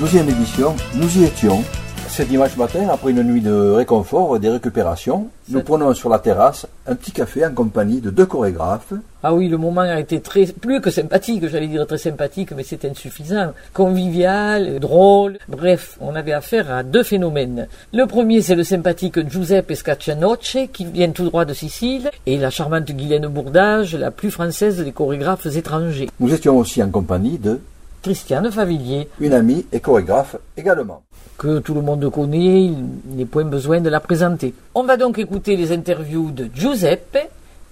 [0.00, 1.62] 12e édition, nous y étions.
[2.08, 6.18] Ce dimanche matin, après une nuit de réconfort et des récupérations, nous prenons sur la
[6.18, 8.92] terrasse un petit café en compagnie de deux chorégraphes.
[9.22, 12.62] Ah oui, le moment a été très, plus que sympathique, j'allais dire très sympathique, mais
[12.62, 13.52] c'est insuffisant.
[13.72, 17.68] Convivial, drôle, bref, on avait affaire à deux phénomènes.
[17.94, 22.50] Le premier, c'est le sympathique Giuseppe Scaccianoce, qui vient tout droit de Sicile, et la
[22.50, 26.10] charmante Guylaine Bourdage, la plus française des chorégraphes étrangers.
[26.20, 27.60] Nous étions aussi en compagnie de
[28.06, 31.02] Christiane Favillier, une amie et chorégraphe également.
[31.36, 32.86] que tout le monde connaît, il
[33.16, 34.54] n'est point besoin de la présenter.
[34.76, 37.18] On va donc écouter les interviews de Giuseppe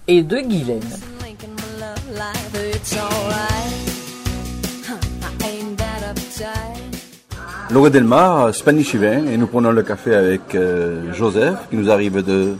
[0.09, 0.81] et de Guylaine.
[7.71, 12.21] Laura Delmar, Spanish Vin, et nous prenons le café avec euh, Joseph, qui nous arrive
[12.21, 12.57] de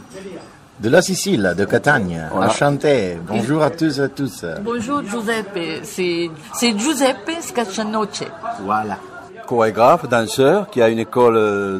[0.78, 2.28] De la Sicile, de Catagne.
[2.30, 2.50] Voilà.
[2.50, 3.16] Enchanté.
[3.26, 4.44] Bonjour à tous et à tous.
[4.62, 8.24] Bonjour Giuseppe, c'est c'est Giuseppe Scaccianoce.
[8.62, 8.98] Voilà.
[9.46, 11.34] Chorégraphe, danseur, qui a une école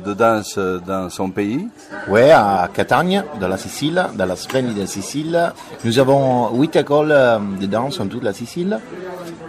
[0.04, 1.66] de danse dans son pays.
[2.08, 5.52] Oui, à Catagne, dans la Sicile, dans la splendide Sicile.
[5.84, 8.78] Nous avons huit écoles euh, de danse en toute la Sicile.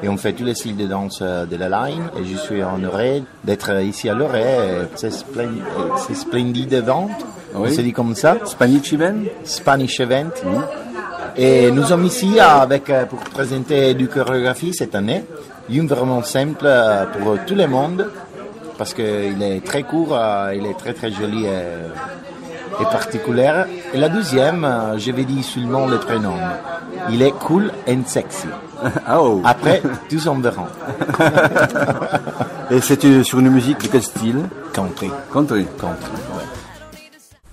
[0.04, 2.04] Et on fait tous les styles de danse euh, de la line.
[2.20, 4.44] Et je suis honoré d'être ici à Loré.
[4.96, 5.64] C'est splendide,
[6.08, 7.10] c'est splendide event.
[7.56, 7.74] On Oui.
[7.74, 8.38] se dit comme ça.
[8.46, 10.30] Spanish Event Spanish Event.
[11.40, 15.24] Et nous sommes ici avec, euh, pour présenter du chorégraphie cette année.
[15.70, 18.10] Une vraiment simple euh, pour tout le monde
[18.78, 23.64] parce qu'il est très court, euh, il est très très joli et, et particulier.
[23.94, 26.36] Et la deuxième, euh, je vais dire seulement le prénom.
[27.10, 28.48] Il est cool and sexy.
[29.12, 29.42] oh.
[29.44, 30.68] Après, tous en verront.
[32.72, 34.44] Et c'est sur une musique de quel style?
[34.74, 35.10] Country.
[35.32, 35.66] Country.
[35.80, 36.12] Country,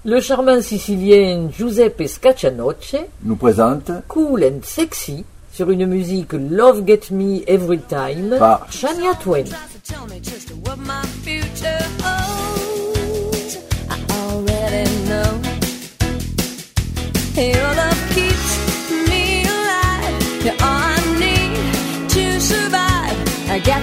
[0.05, 5.25] Le charmant sicilien Giuseppe Scaccianoce nous présente Cool and Sexy
[5.55, 9.45] sur une musique Love Get Me Every Time Par Shania Twain.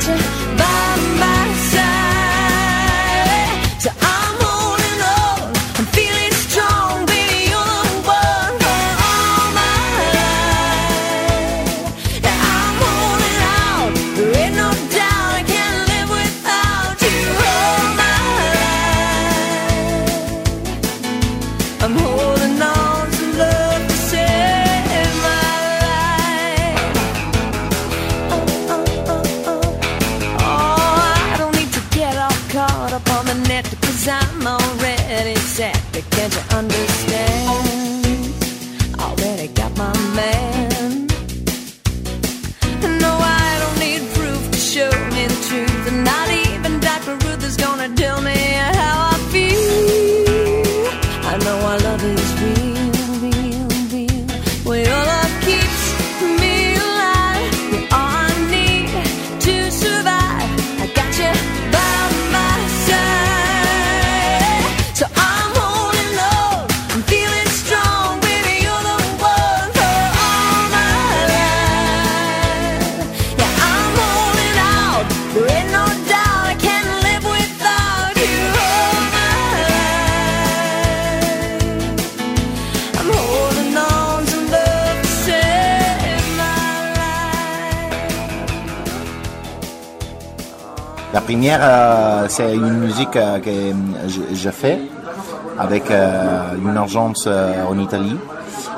[0.04, 0.41] I.
[92.36, 93.52] c'est une musique euh, que
[94.08, 94.80] je- j'ai fait
[95.60, 98.18] avec euh, une agence euh, en Italie.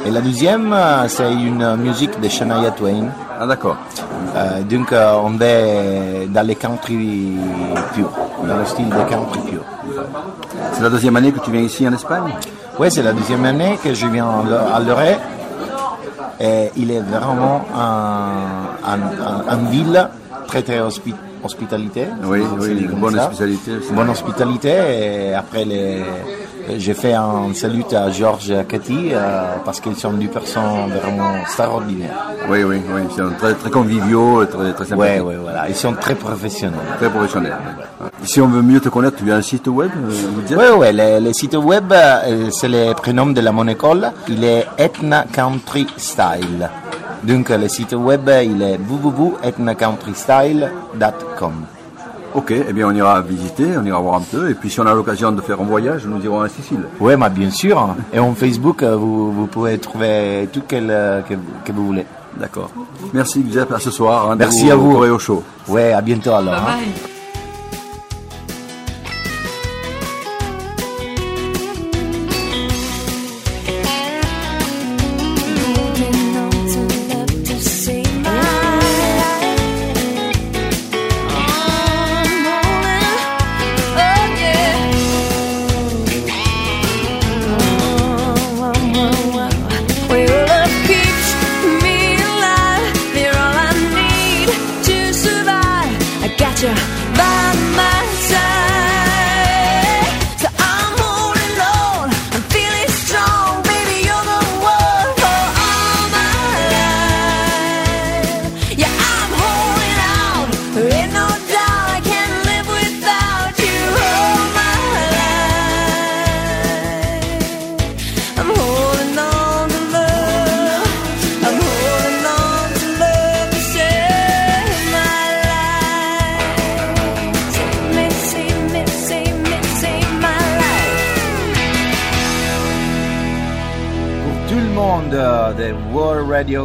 [0.06, 3.06] Et la deuxième, euh, c'est une musique de Shania Twain.
[3.40, 3.78] Ah d'accord.
[4.36, 7.34] Euh, donc euh, on est dans les country
[7.94, 8.10] pure,
[8.48, 9.66] dans le style de country pure.
[10.74, 12.34] C'est la deuxième année que tu viens ici en Espagne?
[12.80, 14.28] Oui, c'est la deuxième année que je viens
[14.76, 15.18] à Loré.
[16.40, 19.00] Et il est vraiment un, un,
[19.52, 20.10] un- une ville
[20.48, 21.14] très très hospi-
[21.44, 22.08] hospitalité.
[22.24, 23.28] Oui, oui, une bonne ça.
[23.28, 23.72] hospitalité.
[23.92, 24.70] Bonne hospitalité.
[24.70, 26.04] Et après, les,
[26.78, 30.92] j'ai fait un salut à Georges et à Cathy euh, parce qu'ils sont deux personnes
[31.02, 32.30] vraiment extraordinaires.
[32.50, 33.02] Oui, oui, oui.
[33.10, 34.98] Ils sont très, très conviviaux, très, très sympathiques.
[34.98, 35.68] Ouais, ouais, voilà.
[35.70, 36.80] Ils sont très professionnels.
[36.98, 37.58] Très professionnels.
[38.24, 40.88] Si on veut mieux te connaître, tu as un site web euh, vous Oui, oui,
[40.94, 44.12] le, le site web, euh, c'est le prénom de la mon école.
[44.30, 46.70] Il est Etna Country Style.
[47.24, 51.54] Donc, le site web, il est www.etnacountrystyle.com.
[52.36, 54.88] Ok, eh bien on ira visiter, on ira voir un peu, et puis si on
[54.88, 56.80] a l'occasion de faire un voyage, nous irons à Sicile.
[57.00, 57.96] Oui, mais bien sûr.
[58.12, 60.88] Et en Facebook, vous, vous pouvez trouver tout quel,
[61.30, 62.08] que, que vous voulez.
[62.40, 62.72] D'accord.
[63.14, 64.36] Merci Giuseppe, à ce soir.
[64.36, 64.94] Merci à au vous.
[64.94, 65.44] Corée Show.
[65.68, 66.56] Ouais, à bientôt alors.
[66.56, 66.80] hein.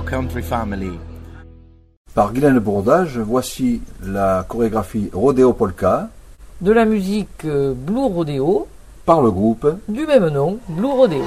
[0.09, 0.99] Country Family.
[2.15, 6.09] Par Guylaine Bourdage, voici la chorégraphie Rodeo Polka
[6.63, 8.67] De la musique euh, Blue Rodeo,
[9.05, 11.25] par le groupe du même nom, Blue Rodeo.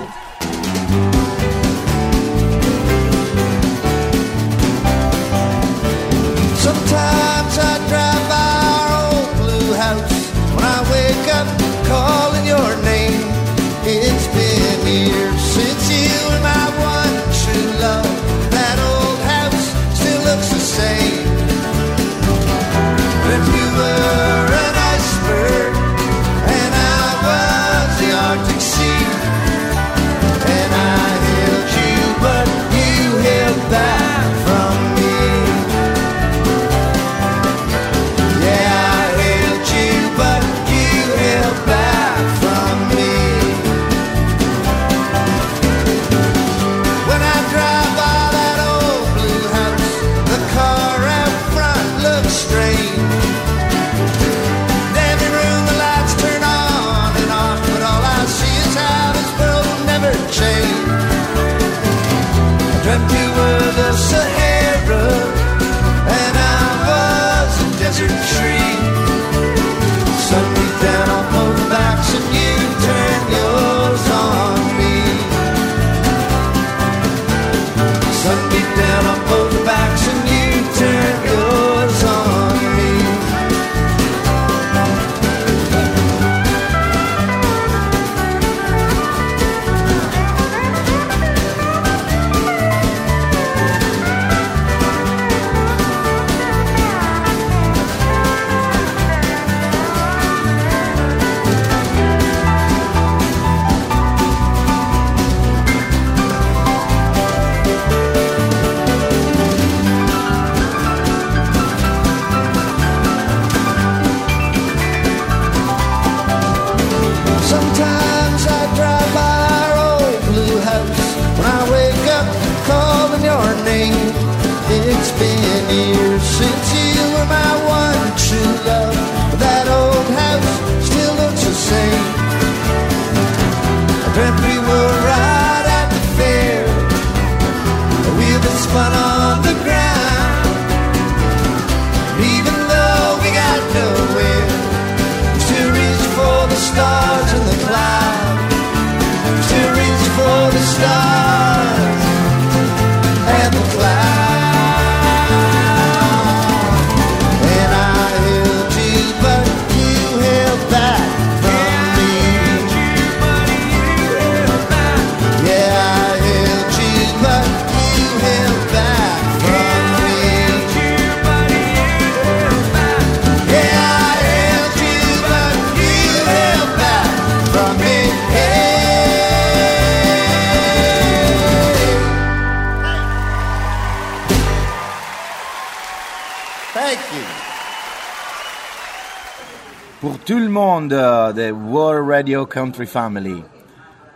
[192.51, 193.43] Country Family,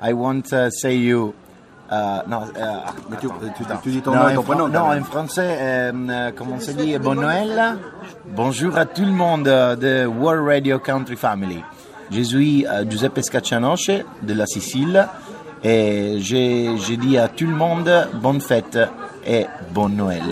[0.01, 1.33] I want to say you.
[1.89, 5.91] Uh, non, uh, Mais tu- dis ton non, nom ton prénom, Non, en français, euh,
[6.09, 7.77] euh, comment se dit Bon Noël.
[8.35, 11.63] Bonjour à tout le monde euh, de World Radio Country Family.
[12.11, 13.91] Je suis euh, Giuseppe Scaccianoce
[14.23, 15.07] de la Sicile
[15.63, 18.79] et j'ai j'ai dit à tout le monde bonne fête
[19.25, 20.23] et bon Noël.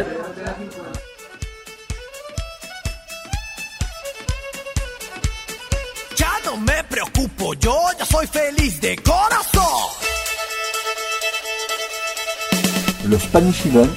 [8.24, 9.90] Soy feliz de corazón.
[13.08, 13.90] Le Spanish Event,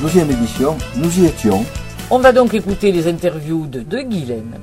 [0.00, 1.64] 12e édition, nous y étions.
[2.10, 4.60] On va donc écouter les interviews de De Guylaine.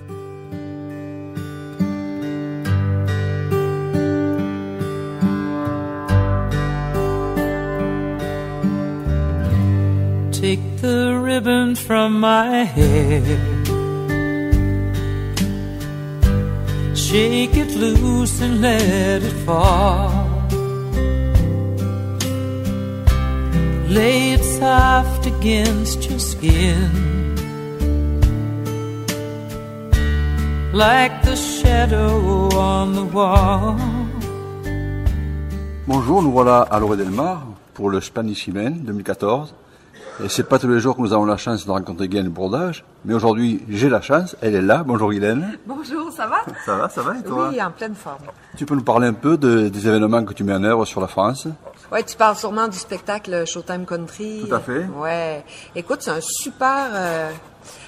[10.32, 13.53] Take the ribbon from my hair.
[17.14, 20.10] Shake it loose and let it fall.
[23.88, 26.90] Lay it soft against your skin.
[30.74, 33.78] Like the shadow on the wall.
[35.86, 37.46] Bonjour, nous voilà à Loré del Mar
[37.76, 39.54] pour le Spanish Event 2014
[40.22, 42.84] Et c'est pas tous les jours que nous avons la chance de rencontrer Guylaine Bourdage,
[43.04, 44.84] mais aujourd'hui j'ai la chance, elle est là.
[44.86, 45.58] Bonjour Guylaine.
[45.66, 46.42] Bonjour, ça va?
[46.66, 47.50] Ça va, ça va et toi?
[47.52, 48.18] Oui, en pleine forme.
[48.56, 51.02] Tu peux nous parler un peu de- des événements que tu mets en œuvre sur
[51.02, 51.48] la France?
[51.92, 54.46] Ouais, tu parles sûrement du spectacle Showtime Country.
[54.48, 54.86] Tout à fait.
[54.96, 55.44] Ouais.
[55.76, 57.32] Écoute, c'est un super, euh,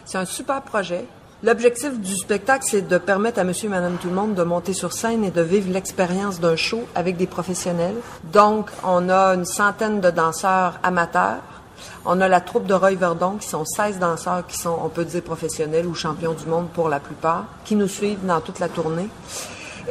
[0.05, 1.05] c'est un super projet.
[1.43, 4.73] L'objectif du spectacle, c'est de permettre à monsieur et madame tout le monde de monter
[4.73, 7.95] sur scène et de vivre l'expérience d'un show avec des professionnels.
[8.33, 11.37] Donc, on a une centaine de danseurs amateurs.
[12.05, 15.05] On a la troupe de Roy Verdon, qui sont 16 danseurs qui sont, on peut
[15.05, 18.69] dire, professionnels ou champions du monde pour la plupart, qui nous suivent dans toute la
[18.69, 19.09] tournée.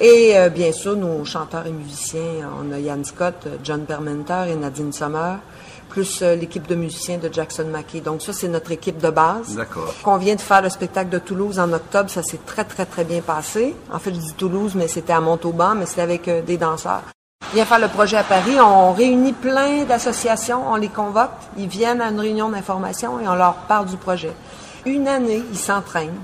[0.01, 4.57] Et euh, bien sûr, nos chanteurs et musiciens, on a Yann Scott, John Permenter et
[4.57, 5.37] Nadine Sommer,
[5.89, 8.01] plus euh, l'équipe de musiciens de Jackson Mackey.
[8.01, 9.55] Donc ça, c'est notre équipe de base.
[9.55, 9.95] D'accord.
[10.05, 13.05] On vient de faire le spectacle de Toulouse en octobre, ça s'est très très très
[13.05, 13.77] bien passé.
[13.93, 17.03] En fait, je dis Toulouse, mais c'était à Montauban, mais c'était avec euh, des danseurs.
[17.51, 21.69] On vient faire le projet à Paris, on réunit plein d'associations, on les convoque, ils
[21.69, 24.33] viennent à une réunion d'information et on leur parle du projet.
[24.87, 26.19] Une année, ils s'entraînent,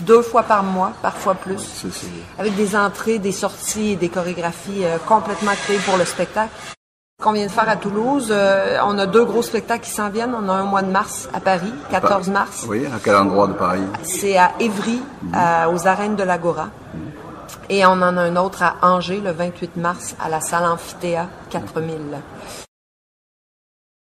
[0.00, 2.06] deux fois par mois, parfois plus, C'est- c'est-
[2.38, 6.50] avec des entrées, des sorties et des chorégraphies euh, complètement créées pour le spectacle.
[7.22, 10.34] Qu'on vient de faire à Toulouse, euh, on a deux gros spectacles qui s'en viennent.
[10.34, 12.64] On a un mois de mars à Paris, 14 mars.
[12.68, 13.82] Oui, à quel endroit de Paris?
[14.02, 15.02] C'est à Évry,
[15.34, 16.68] à- aux arènes de l'Agora.
[17.68, 21.28] Et on en a un autre à Angers le 28 mars à la salle Amphithéa
[21.50, 22.18] 4000.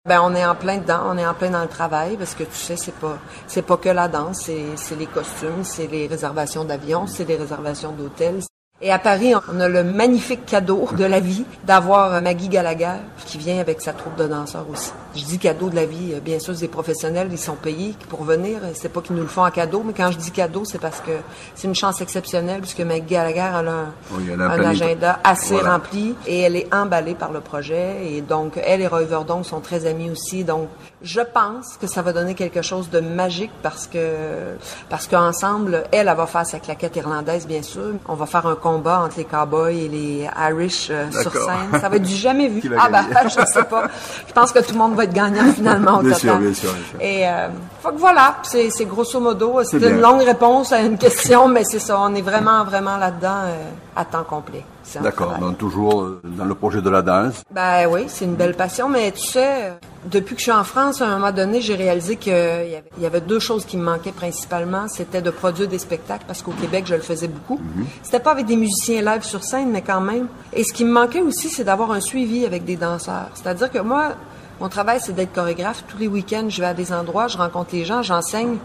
[0.07, 2.45] Ben, on est en plein dedans, on est en plein dans le travail parce que
[2.45, 3.19] tu sais, c'est pas,
[3.49, 7.37] c'est pas que la danse, c'est, c'est les costumes, c'est les réservations d'avions, c'est les
[7.37, 8.41] réservations d'hôtels.
[8.83, 12.93] Et à Paris, on a le magnifique cadeau de la vie d'avoir Maggie Gallagher
[13.25, 14.93] qui vient avec sa troupe de danseurs aussi.
[15.15, 17.95] Je dis cadeau de la vie, euh, bien sûr, c'est des professionnels, ils sont payés
[18.11, 18.59] pour venir.
[18.75, 21.01] C'est pas qu'ils nous le font en cadeau, mais quand je dis cadeau, c'est parce
[21.01, 21.13] que
[21.55, 25.21] c'est une chance exceptionnelle puisque Maggie Gallagher elle a un, Oui, elle a un agenda
[25.25, 25.73] assez Voilà.
[25.73, 28.13] rempli et elle est emballée par le projet.
[28.15, 30.45] Et donc, elle et Roy Verdon sont très amis aussi.
[30.45, 30.69] Donc,
[31.01, 33.99] je pense que ça va donner quelque chose de magique parce que,
[34.91, 37.93] parce qu'ensemble, elle, elle va faire sa claquette irlandaise, bien sûr.
[38.07, 41.81] On va faire un combat entre les cowboys et les Irish euh, sur scène.
[41.81, 42.61] Ça va être du jamais vu.
[42.79, 43.15] Ah, gagner?
[43.25, 43.85] je sais pas.
[44.27, 46.31] Je pense que tout le monde va être gagnant finalement au Bien total.
[46.31, 47.01] sûr, bien sûr, bien sûr.
[47.01, 47.49] Et, euh,
[47.83, 51.63] faut que voilà, c'est c'est grosso modo, C'est une longue réponse à une question, mais
[51.65, 54.65] c'est ça, on est vraiment, vraiment là-dedans euh, à temps complet.
[55.03, 57.43] D'accord, donc toujours euh, dans le projet de la danse.
[57.51, 59.73] Ben oui, c'est une belle passion, mais tu sais,
[60.11, 63.07] depuis que je suis en France, à un moment donné, j'ai réalisé qu'il y, y
[63.07, 64.87] avait deux choses qui me manquaient principalement.
[64.89, 67.61] C'était de produire des spectacles, parce qu'au Québec, je le faisais beaucoup.
[68.03, 70.29] C'était pas avec des musiciens live sur scène, mais quand même.
[70.53, 73.29] Et ce qui me manquait aussi, c'est d'avoir un suivi avec des danseurs.
[73.35, 74.13] C'est-à-dire que moi,
[74.61, 75.85] mon travail, c'est d'être chorégraphe.
[75.89, 78.57] Tous les week-ends, je vais à des endroits, je rencontre les gens, j'enseigne.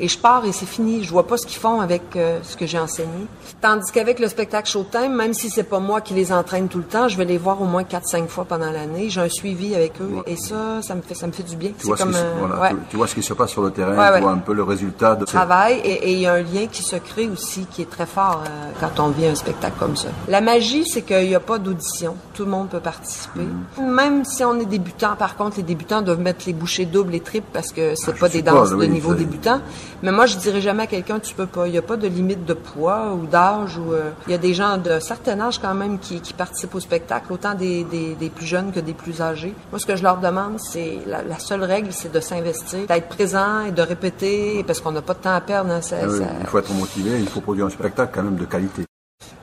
[0.00, 1.02] Et je pars et c'est fini.
[1.04, 3.26] Je vois pas ce qu'ils font avec euh, ce que j'ai enseigné.
[3.60, 6.84] Tandis qu'avec le spectacle Showtime, même si c'est pas moi qui les entraîne tout le
[6.84, 9.10] temps, je vais les voir au moins 4-5 fois pendant l'année.
[9.10, 11.70] J'ai un suivi avec eux et ça, ça me fait, ça me fait du bien.
[11.78, 13.32] Tu vois, ce comme qui, se- un- voilà, ouais, tu, tu vois ce qui se
[13.34, 16.18] passe sur le terrain, Ouais, tu vois un peu le résultat de travail et il
[16.20, 19.08] y a un lien qui se crée aussi qui est très fort euh, quand on
[19.08, 20.08] vit un spectacle comme ça.
[20.28, 22.14] La magie, c'est qu'il n'y a pas d'audition.
[22.34, 23.40] Tout le monde peut participer.
[23.78, 23.90] Mm.
[23.90, 27.20] Même si on est débutant, par contre, les débutants doivent mettre les bouchées doubles et
[27.20, 29.60] triples parce que c'est pas des danses de oui, niveau débutant.
[30.02, 31.66] Mais moi, je dirais jamais à quelqu'un, tu peux pas.
[31.66, 33.76] Il n'y a pas de limite de poids ou d'âge.
[33.78, 36.74] ou euh, Il y a des gens de certain âge quand même qui, qui participent
[36.74, 39.54] au spectacle, autant des, des, des plus jeunes que des plus âgés.
[39.72, 43.08] Moi, ce que je leur demande, c'est la, la seule règle, c'est de s'investir, d'être
[43.08, 45.70] présent et de répéter parce qu'on n'a pas de temps à perdre.
[45.72, 45.80] hein.
[45.80, 48.36] Ça- Ah oui, ça- Il faut être motivé, il faut produire un spectacle quand même
[48.36, 48.84] de qualité.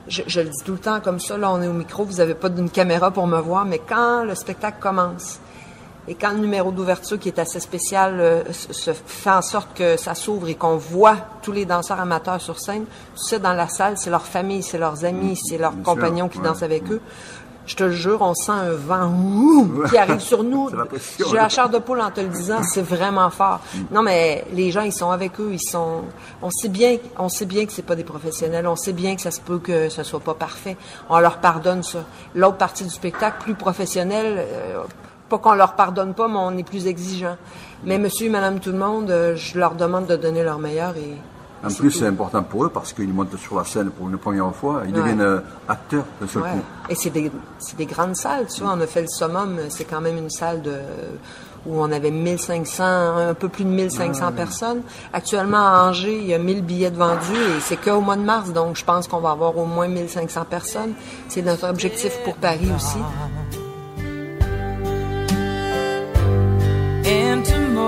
[0.08, 2.14] je, je le dis tout le temps comme ça, là, on est au micro, vous
[2.18, 5.40] n'avez pas d'une caméra pour me voir, mais quand le spectacle commence
[6.08, 9.96] et quand le numéro d'ouverture, qui est assez spécial, euh, se fait en sorte que
[9.96, 12.84] ça s'ouvre et qu'on voit tous les danseurs amateurs sur scène,
[13.16, 16.30] tu sais, dans la salle, c'est leur famille, c'est leurs amis, c'est leurs compagnons sûr,
[16.30, 16.44] qui ouais.
[16.44, 17.00] dansent avec eux.
[17.66, 20.70] Je te jure, on sent un vent ouh, qui arrive sur nous.
[20.70, 23.60] C'est la pression, J'ai la chair de poule en te le disant, c'est vraiment fort.
[23.90, 26.02] Non, mais les gens, ils sont avec eux, ils sont.
[26.42, 28.68] On sait bien, on sait bien que c'est pas des professionnels.
[28.68, 30.76] On sait bien que ça se peut que ce soit pas parfait.
[31.10, 32.04] On leur pardonne ça.
[32.36, 34.82] L'autre partie du spectacle, plus professionnelle, euh,
[35.28, 37.36] pas qu'on leur pardonne pas, mais on est plus exigeant.
[37.84, 40.96] Mais Monsieur, et Madame, tout le monde, euh, je leur demande de donner leur meilleur
[40.96, 41.16] et.
[41.64, 44.54] En plus, c'est important pour eux parce qu'ils montent sur la scène pour une première
[44.54, 44.98] fois, ils Ouais.
[45.00, 46.50] deviennent euh, acteurs d'un seul Ouais.
[46.50, 46.60] coup.
[46.90, 47.30] Et c'est des,
[47.86, 48.74] grandes salles, tu vois.
[48.76, 50.74] On a fait le summum, c'est quand même une salle de,
[51.66, 54.82] où on avait 1500, un peu plus de 1500 personnes.
[55.12, 58.22] Actuellement, à Angers, il y a 1000 billets de vendus et c'est qu'au mois de
[58.22, 60.92] mars, donc je pense qu'on va avoir au moins 1500 personnes.
[61.28, 62.98] C'est notre objectif pour Paris aussi.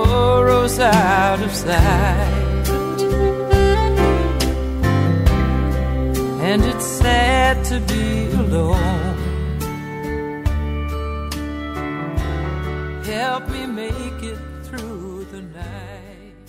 [0.05, 2.69] sorrows out of sight.
[6.49, 9.17] And it's sad to be alone.
[13.03, 16.47] Help me make it through the night.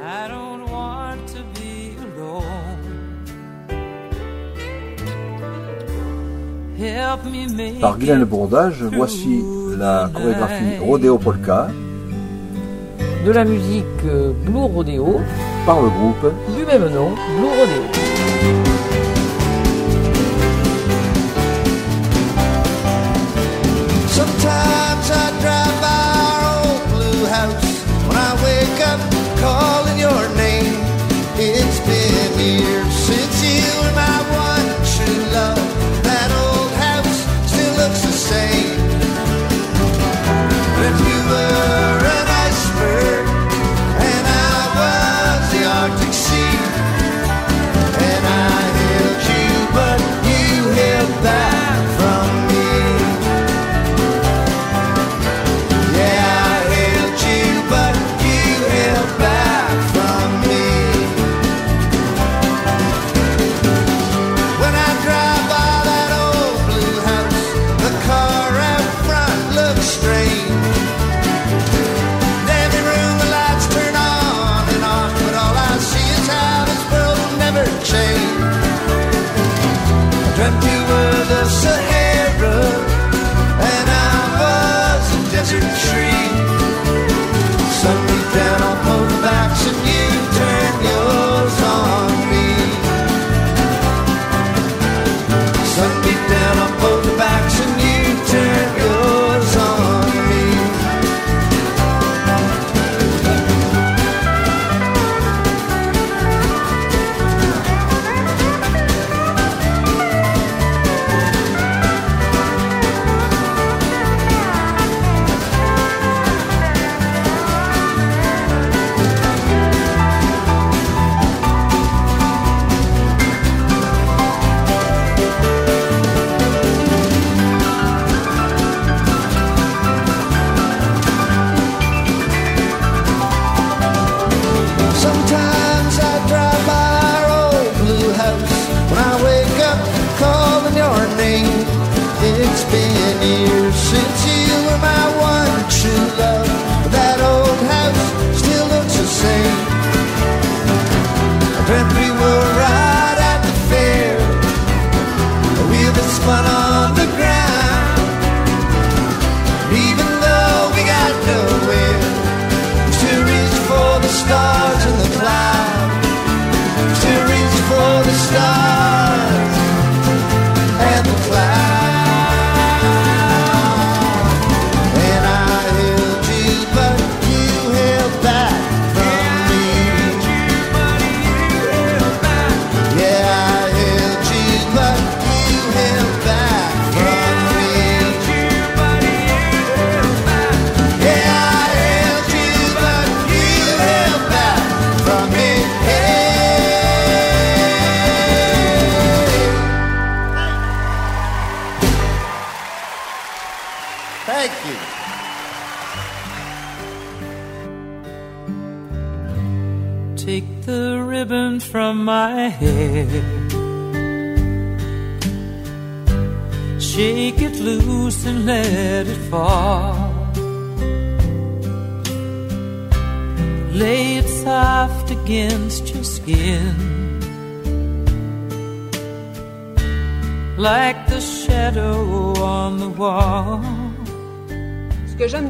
[0.00, 1.42] I don't want to
[7.80, 9.42] Par Guylaine Bourdage, voici
[9.76, 11.68] la chorégraphie Rodeo Polka.
[13.26, 15.20] De la musique euh, Blue Rodeo
[15.66, 16.32] par le groupe.
[16.56, 17.82] Du même nom, Blue Rodeo.
[24.08, 26.00] Sometimes I drive by
[26.32, 27.84] our old blue house.
[28.06, 29.00] When I wake up
[29.40, 30.47] calling your name,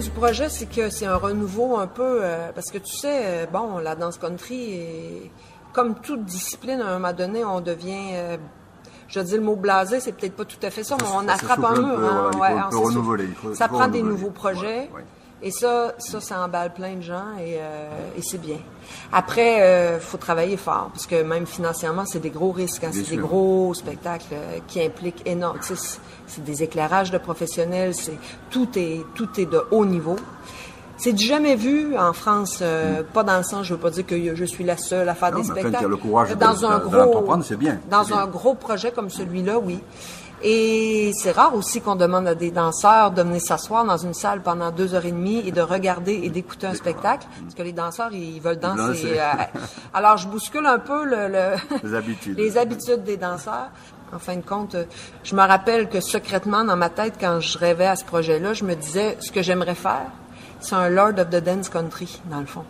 [0.09, 2.21] du projet, c'est que c'est un renouveau un peu.
[2.23, 5.31] euh, parce que tu sais, euh, bon, la danse country, est-
[5.73, 8.11] comme toute discipline, à un moment donné, on devient.
[8.15, 8.37] euh,
[9.09, 11.65] je dis le mot blasé, c'est peut-être pas tout à fait ça, mais on attrape
[11.65, 11.97] un mur.
[11.97, 12.49] peu, hein, ouais,
[12.85, 14.89] renouveler, ça prend des nouveaux projets.
[14.93, 15.05] Ouais, ouais.
[15.41, 18.57] Et ça, ça, ça emballe plein de gens et, euh, et c'est bien.
[19.13, 19.61] Après,
[19.97, 22.83] il faut travailler fort parce que même financièrement, c'est des gros risques.
[22.85, 22.91] hein.
[22.93, 25.23] C'est des gros spectacles euh, qui impliquent
[25.77, 27.95] sais, C'est des éclairages de professionnels.
[27.95, 28.19] C'est
[28.51, 30.17] tout est tout est de haut niveau.
[30.97, 34.05] C'est du jamais vu en France, euh, pas dans le sens, je veux pas dire
[34.05, 35.31] que je suis la seule à faire.
[35.31, 35.77] Non, des mais quand spectacles.
[35.79, 38.25] il y a le courage de- dans un de- de gros, c'est bien, Dans un
[38.25, 38.27] bien.
[38.27, 39.79] gros projet comme celui-là, oui.
[40.43, 44.41] Et c'est rare aussi qu'on demande à des danseurs de venir s'asseoir dans une salle
[44.41, 47.73] pendant deux heures et demie et de regarder et d'écouter un spectacle, parce que les
[47.73, 49.19] danseurs, ils veulent danser.
[49.19, 49.25] Euh,
[49.95, 52.37] alors, je bouscule un peu le, le- Les habitudes.
[52.39, 53.71] les habitudes des danseurs.
[54.15, 54.85] En fin de compte, euh,
[55.25, 58.65] je me rappelle que secrètement, dans ma tête, quand je rêvais à ce projet-là, je
[58.65, 60.07] me disais, ce que j'aimerais faire,
[60.61, 62.65] c'est un Lord of the Dance Country, dans le fond.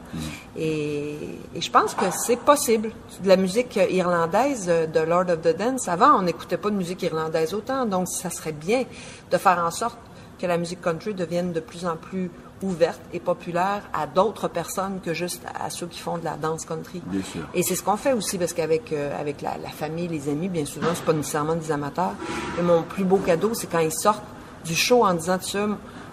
[0.57, 1.17] Et,
[1.55, 2.91] et je pense que c'est possible.
[3.23, 6.77] De la musique irlandaise, euh, de Lord of the Dance, avant, on n'écoutait pas de
[6.77, 8.85] musique irlandaise autant, donc ça serait bien
[9.31, 9.99] de faire en sorte
[10.39, 12.31] que la musique country devienne de plus en plus
[12.63, 16.65] ouverte et populaire à d'autres personnes que juste à ceux qui font de la danse
[16.65, 17.03] country.
[17.07, 17.43] Bien sûr.
[17.55, 20.49] Et c'est ce qu'on fait aussi parce qu'avec euh, avec la, la famille, les amis,
[20.49, 22.15] bien souvent, c'est pas nécessairement des amateurs.
[22.59, 24.25] Et mon plus beau cadeau, c'est quand ils sortent
[24.65, 25.59] du show en disant, tu sais,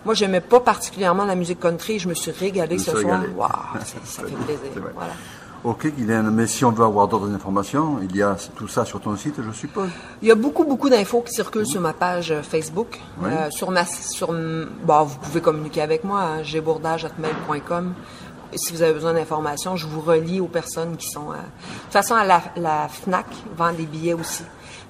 [0.06, 3.22] moi, j'aimais pas particulièrement la musique country, je me suis régalé Je ce soir.
[3.36, 3.50] Waouh,
[4.06, 4.72] ça, fait plaisir.
[4.94, 5.14] Voilà.
[5.64, 9.02] Ok, Guylaine, mais si on veut avoir d'autres informations, il y a tout ça sur
[9.02, 9.90] ton site, je suppose.
[10.22, 13.00] Il y a beaucoup, beaucoup d'infos qui circulent sur ma page euh, Facebook.
[13.20, 13.30] Oui.
[13.32, 17.94] Euh, sur ma, sur, bon, vous pouvez communiquer avec moi, hein, gbourdage.mail.com.
[18.54, 21.32] Et Si vous avez besoin d'informations, je vous relie aux personnes qui sont...
[21.32, 21.40] euh, De
[21.86, 23.26] toute façon, à la, la FNAC
[23.58, 24.44] vend des billets aussi.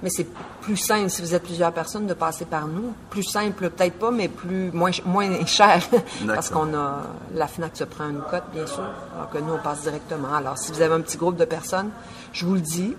[0.03, 0.27] Mais c'est
[0.61, 2.93] plus simple, si vous êtes plusieurs personnes, de passer par nous.
[3.09, 5.81] Plus simple, peut-être pas, mais plus moins, moins cher.
[6.27, 7.03] Parce qu'on a...
[7.33, 8.83] La FNAC se prend une cote, bien sûr,
[9.15, 10.33] alors que nous, on passe directement.
[10.33, 11.89] Alors, si vous avez un petit groupe de personnes,
[12.33, 12.95] je vous le dis,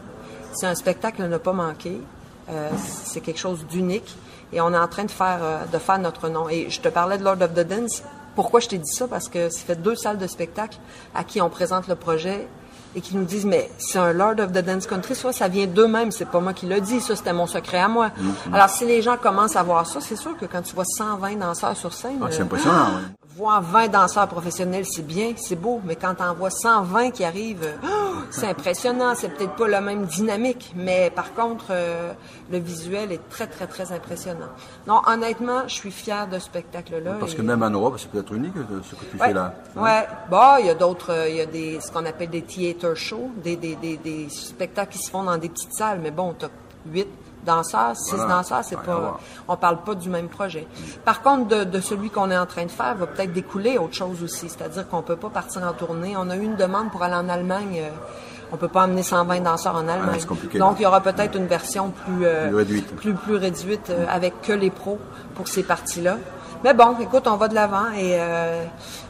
[0.53, 2.01] c'est un spectacle à ne pas manquer.
[2.49, 2.71] Euh,
[3.05, 4.17] c'est quelque chose d'unique.
[4.53, 6.49] Et on est en train de faire, euh, de faire notre nom.
[6.49, 8.03] Et je te parlais de Lord of the Dance.
[8.35, 9.09] Pourquoi je t'ai dit ça?
[9.09, 10.79] Parce que ça fait deux salles de spectacle
[11.15, 12.47] à qui on présente le projet
[12.97, 15.67] et qui nous disent, mais c'est un Lord of the Dance Country, soit ça vient
[15.67, 18.11] d'eux-mêmes, c'est pas moi qui l'a dit, ça c'était mon secret à moi.
[18.17, 18.55] Mhm.
[18.55, 21.37] Alors si les gens commencent à voir ça, c'est sûr que quand tu vois 120
[21.37, 22.89] danseurs sur scène, Ah, c'est euh, impressionnant.
[23.37, 27.63] Voir 20 danseurs professionnels, c'est bien, c'est beau, mais quand t'en vois 120 qui arrivent,
[27.65, 29.15] euh, oh, c'est impressionnant.
[29.15, 32.13] C'est peut-être pas la même dynamique, mais par contre, euh,
[32.51, 34.49] le visuel est très, très, très impressionnant.
[34.87, 37.17] Non, honnêtement, je suis fière de ce spectacle-là.
[37.21, 39.29] Parce et- que même en Europe, c'est peut-être unique euh, ce que tu Ouais.
[39.29, 39.55] fais là.
[39.77, 39.83] hein?
[39.83, 40.07] Ouais.
[40.31, 43.31] Bon, il y a d'autres, il y a des, ce qu'on appelle des theater shows,
[43.45, 46.49] des, des, des, des spectacles qui se font dans des petites salles, mais bon, t'as
[46.91, 47.09] huit
[47.47, 48.35] danseurs, six Voilà.
[48.37, 49.19] danseurs, c'est pas,
[49.49, 50.67] on parle pas du même projet.
[51.05, 53.95] Par contre, de, de celui qu'on est en train de faire va peut-être découler autre
[53.95, 56.15] chose aussi, c'est-à-dire qu'on peut pas partir en tournée.
[56.19, 57.81] On a eu une demande pour aller en Allemagne.
[57.83, 57.89] euh,
[58.53, 60.21] on peut pas emmener 120 danseurs en Allemagne.
[60.31, 60.59] Ah.
[60.59, 62.95] Donc, il y aura peut-être une version plus, euh, Plus réduite.
[62.97, 64.99] plus, plus réduite euh, avec que les pros
[65.35, 66.17] pour ces parties-là.
[66.63, 68.65] Mais bon, écoute, on va de l'avant et euh,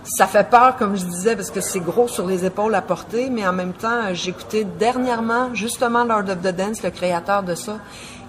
[0.05, 3.29] ça fait peur, comme je disais, parce que c'est gros sur les épaules à porter,
[3.31, 7.55] mais en même temps, j'ai écouté dernièrement, justement, Lord of the Dance, le créateur de
[7.55, 7.75] ça,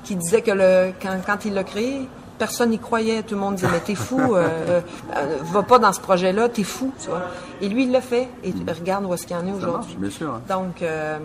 [0.07, 3.23] qui disait que le, quand, quand il l'a créé, personne n'y croyait.
[3.23, 4.81] Tout le monde disait, mais t'es fou, euh, euh,
[5.15, 7.23] euh, va pas dans ce projet-là, t'es fou, tu vois.
[7.61, 9.95] Et lui, il l'a fait, et regarde où est-ce qu'il en est aujourd'hui.
[9.99, 10.33] bien sûr.
[10.33, 10.41] hein.
[10.47, 11.17] Donc, euh,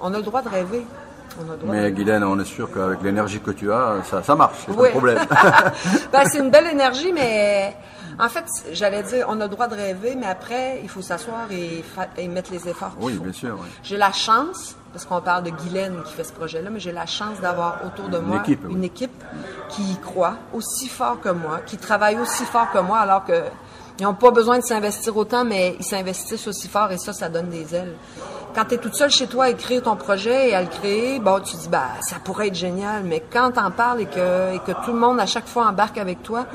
[0.00, 0.84] on a le droit de rêver.
[1.40, 1.92] On a le droit de Mais.
[1.92, 4.88] Guylaine, on est sûr qu'avec l'énergie que tu as, ça, ça marche, c'est pas Oui.
[4.88, 5.18] de problème.
[6.12, 7.76] Ben, c'est une belle énergie, mais
[8.18, 11.46] en fait, j'allais dire, on a le droit de rêver, mais après, il faut s'asseoir
[11.50, 12.92] et, mettre les efforts.
[13.00, 13.22] oui, faut.
[13.24, 13.56] bien sûr.
[13.60, 13.68] oui.
[13.82, 17.06] J'ai la chance, parce qu'on parle de Guylaine qui fait ce projet-là, mais j'ai la
[17.06, 18.74] chance d'avoir autour de Une moi équipe, oui.
[18.74, 19.24] une équipe
[19.68, 23.42] qui y croit aussi fort que moi, qui travaille aussi fort que moi, alors que
[24.00, 27.28] ils n'ont pas besoin de s'investir autant, mais ils s'investissent aussi fort et ça, ça
[27.28, 27.94] donne des ailes.
[28.54, 31.18] Quand tu es toute seule chez toi à écrire ton projet et à le créer,
[31.20, 34.58] bon, tu dis, bah, ça pourrait être génial, mais quand t'en parles et que, et
[34.60, 36.46] que tout le monde à chaque fois embarque avec toi,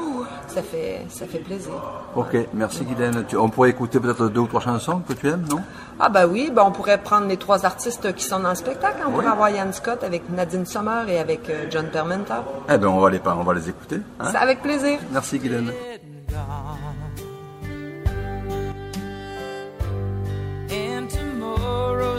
[0.48, 1.72] ça fait, ça fait plaisir.
[2.16, 3.26] Ok, merci Guylaine.
[3.38, 5.62] On pourrait écouter peut-être deux ou trois chansons que tu aimes, non?
[6.00, 8.98] Ah ben oui, ben on pourrait prendre les trois artistes qui sont dans le spectacle.
[9.06, 9.16] On Oui.
[9.16, 12.44] pourrait avoir Yann Scott avec Nadine Sommer et avec euh, John Permenta.
[12.70, 14.02] Eh bien, on va les, on va les écouter.
[14.20, 14.26] hein.
[14.32, 15.00] C'est avec plaisir.
[15.12, 15.72] Merci Guylaine.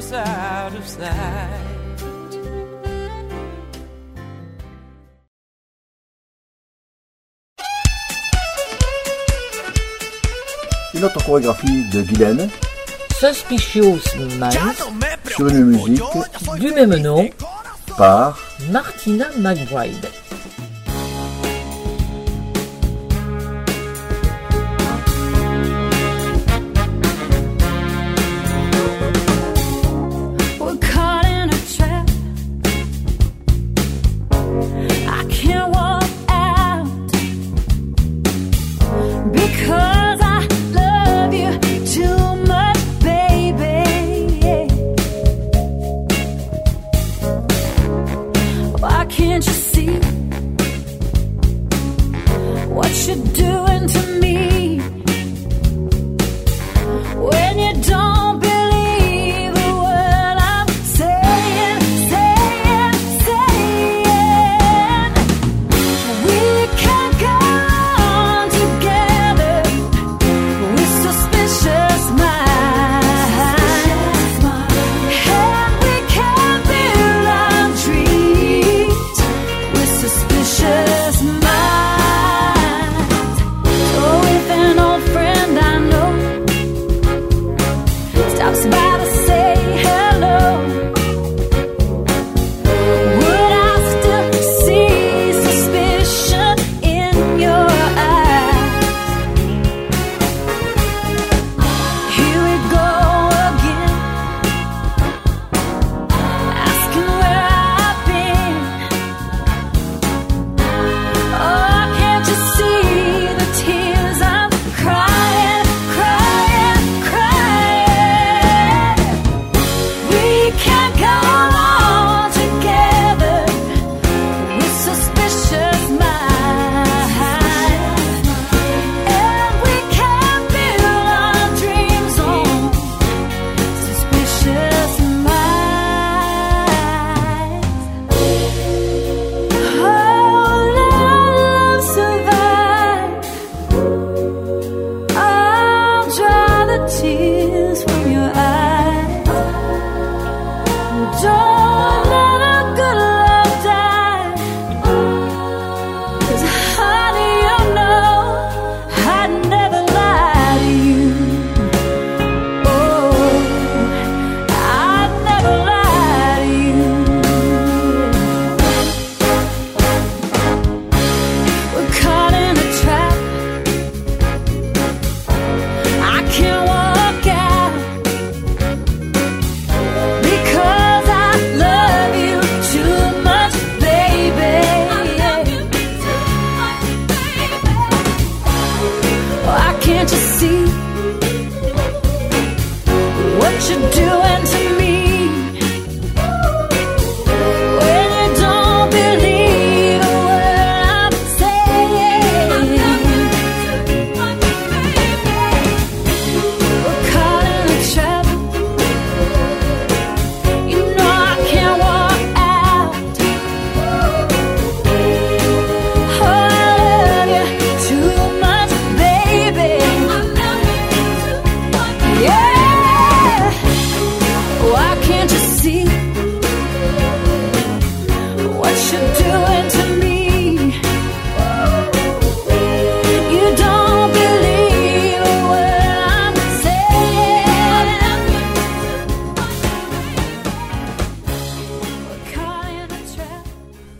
[0.04, 1.60] Tomorrow's out of sight.
[10.94, 12.48] Une autre chorégraphie de Guylaine
[13.18, 13.98] Suspicious
[14.38, 14.54] Minds
[15.28, 16.02] sur une musique
[16.58, 17.28] du même nom
[17.96, 18.38] par
[18.70, 20.08] Martina McBride.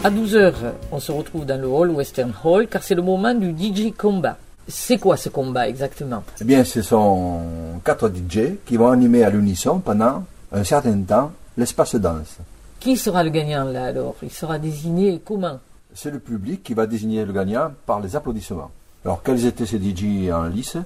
[0.06, 0.52] À 12h,
[0.92, 4.36] on se retrouve dans le hall Western Hall car c'est le moment du DJ combat.
[4.68, 6.22] C'est quoi ce combat exactement?
[6.42, 7.40] Eh bien, ce sont
[7.82, 10.24] quatre DJ qui vont animer à l'unisson pendant
[10.54, 12.38] un certain temps, l'espace danse.
[12.78, 14.14] Qui sera le gagnant là alors?
[14.22, 15.58] Il sera désigné comment?
[15.94, 18.70] C'est le public qui va désigner le gagnant par les applaudissements.
[19.04, 20.76] Alors quels étaient ces DJ en lice?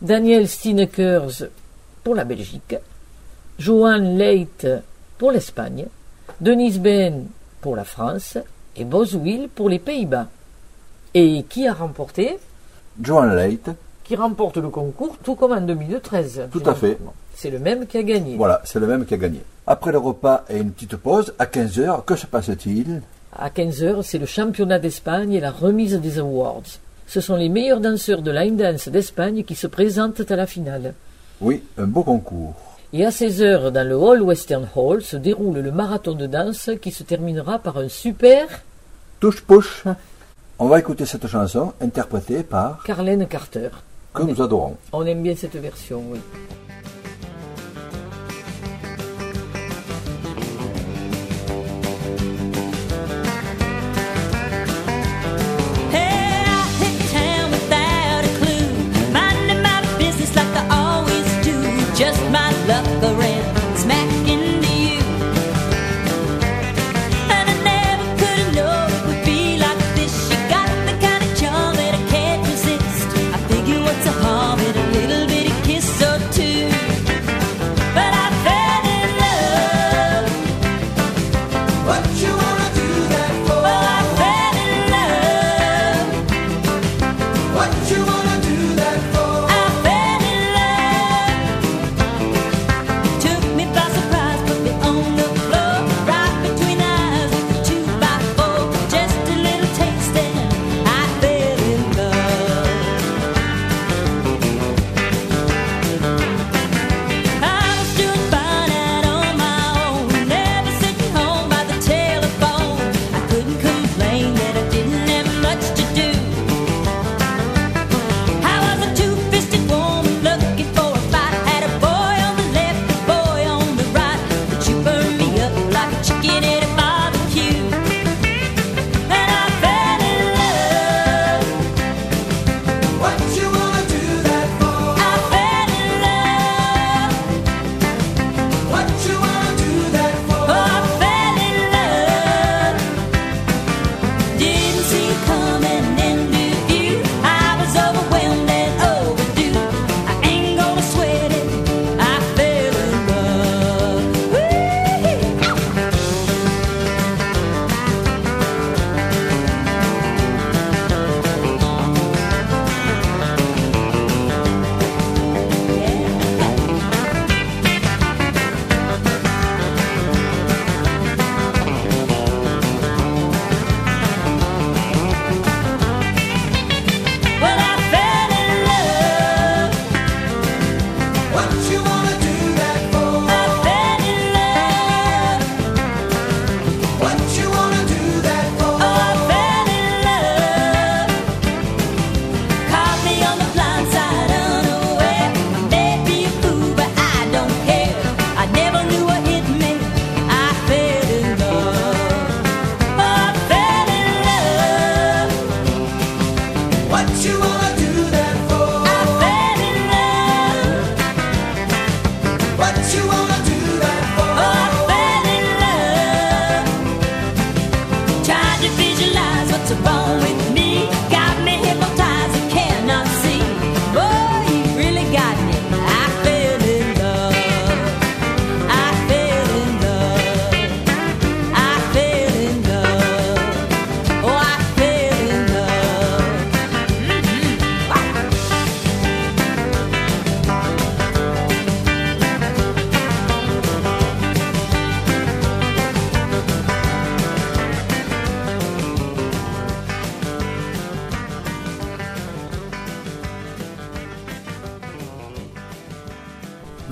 [0.00, 1.48] Daniel Steinekers
[2.04, 2.76] pour la Belgique,
[3.58, 4.68] Johan Leite
[5.18, 5.86] pour l'Espagne,
[6.40, 7.26] Denise Ben
[7.60, 8.38] pour la France
[8.76, 10.28] et Boswil pour les Pays-Bas.
[11.14, 12.38] Et qui a remporté?
[13.00, 13.70] Johan Leite.
[14.04, 16.48] Qui remporte le concours tout comme en 2013.
[16.52, 16.98] Tout à fait.
[17.40, 18.36] C'est le même qui a gagné.
[18.36, 19.40] Voilà, c'est le même qui a gagné.
[19.64, 23.00] Après le repas et une petite pause, à 15h, que se passe-t-il?
[23.32, 26.64] À 15h, c'est le championnat d'Espagne et la remise des awards.
[27.06, 30.94] Ce sont les meilleurs danseurs de line dance d'Espagne qui se présentent à la finale.
[31.40, 32.56] Oui, un beau concours.
[32.92, 36.90] Et à 16h, dans le Hall Western Hall, se déroule le marathon de danse qui
[36.90, 38.48] se terminera par un super.
[39.20, 39.84] Touche-pouche
[40.58, 42.82] On va écouter cette chanson interprétée par.
[42.82, 43.68] Carlene Carter.
[44.12, 44.76] Que nous adorons.
[44.92, 46.18] On aime bien cette version, oui.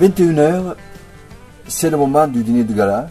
[0.07, 0.75] 21h,
[1.67, 3.09] c'est le moment du dîner de gala.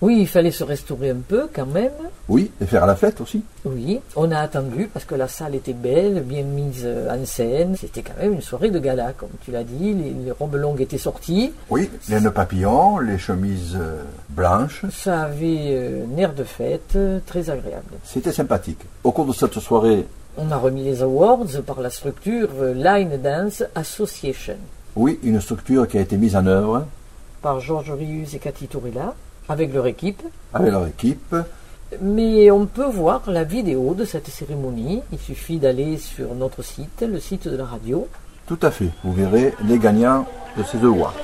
[0.00, 1.92] Oui, il fallait se restaurer un peu quand même.
[2.26, 3.42] Oui, et faire la fête aussi.
[3.66, 7.76] Oui, on a attendu parce que la salle était belle, bien mise euh, en scène.
[7.76, 9.92] C'était quand même une soirée de gala, comme tu l'as dit.
[9.92, 11.52] Les, les, robes longues étaient sorties.
[11.68, 14.86] Oui, les nœuds papillons, les chemises euh, blanches.
[14.90, 16.96] Ça avait euh, un air de fête
[17.26, 17.92] très agréable.
[18.04, 18.80] C'était sympathique.
[19.04, 20.06] Au cours de cette soirée...
[20.38, 24.56] On a remis les awards par la structure Line Dance Association
[24.98, 26.84] oui, une structure qui a été mise en œuvre
[27.40, 29.14] par Georges Rius et Cathy Tourella
[29.48, 30.20] avec leur équipe.
[30.52, 31.36] avec leur équipe.
[32.02, 35.00] Mais on peut voir la vidéo de cette cérémonie.
[35.12, 38.08] Il suffit d'aller sur notre site, le site de la radio.
[38.48, 38.90] Tout à fait.
[39.04, 40.26] Vous verrez les gagnants
[40.56, 41.14] de ces awards.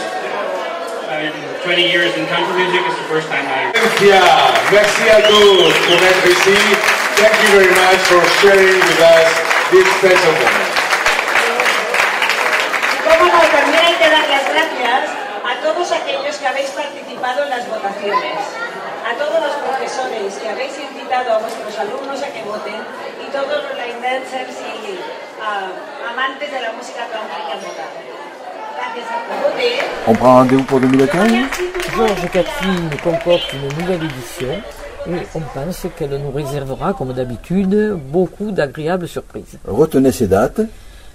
[1.08, 1.34] I mean,
[1.64, 3.72] 20 years in country music is the first time I.
[4.04, 6.60] Yeah, merci à tous pour être ici.
[7.16, 9.32] Thank you very much for sharing with us
[9.72, 10.76] this special moment.
[13.08, 15.10] No, también hay que dar las gracias
[15.44, 18.40] a todos aquellos que habéis participado en las votaciones,
[19.04, 22.80] a todos los profesores que habéis invitado a vuestros alumnos a que voten
[23.20, 25.00] y todos los line dancers y
[25.42, 25.68] ah,
[26.12, 28.09] amantes de la música country que han votado.
[30.08, 31.32] On prend rendez-vous pour 2015
[31.96, 34.62] Georges Catherine concoctent une nouvelle édition
[35.08, 39.58] et on pense qu'elle nous réservera, comme d'habitude, beaucoup d'agréables surprises.
[39.66, 40.62] Retenez ces dates.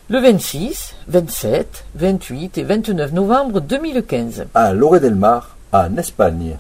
[0.09, 4.47] Le 26, 27, 28 et 29 novembre 2015.
[4.55, 6.57] à Loré del Mar, en Espagne.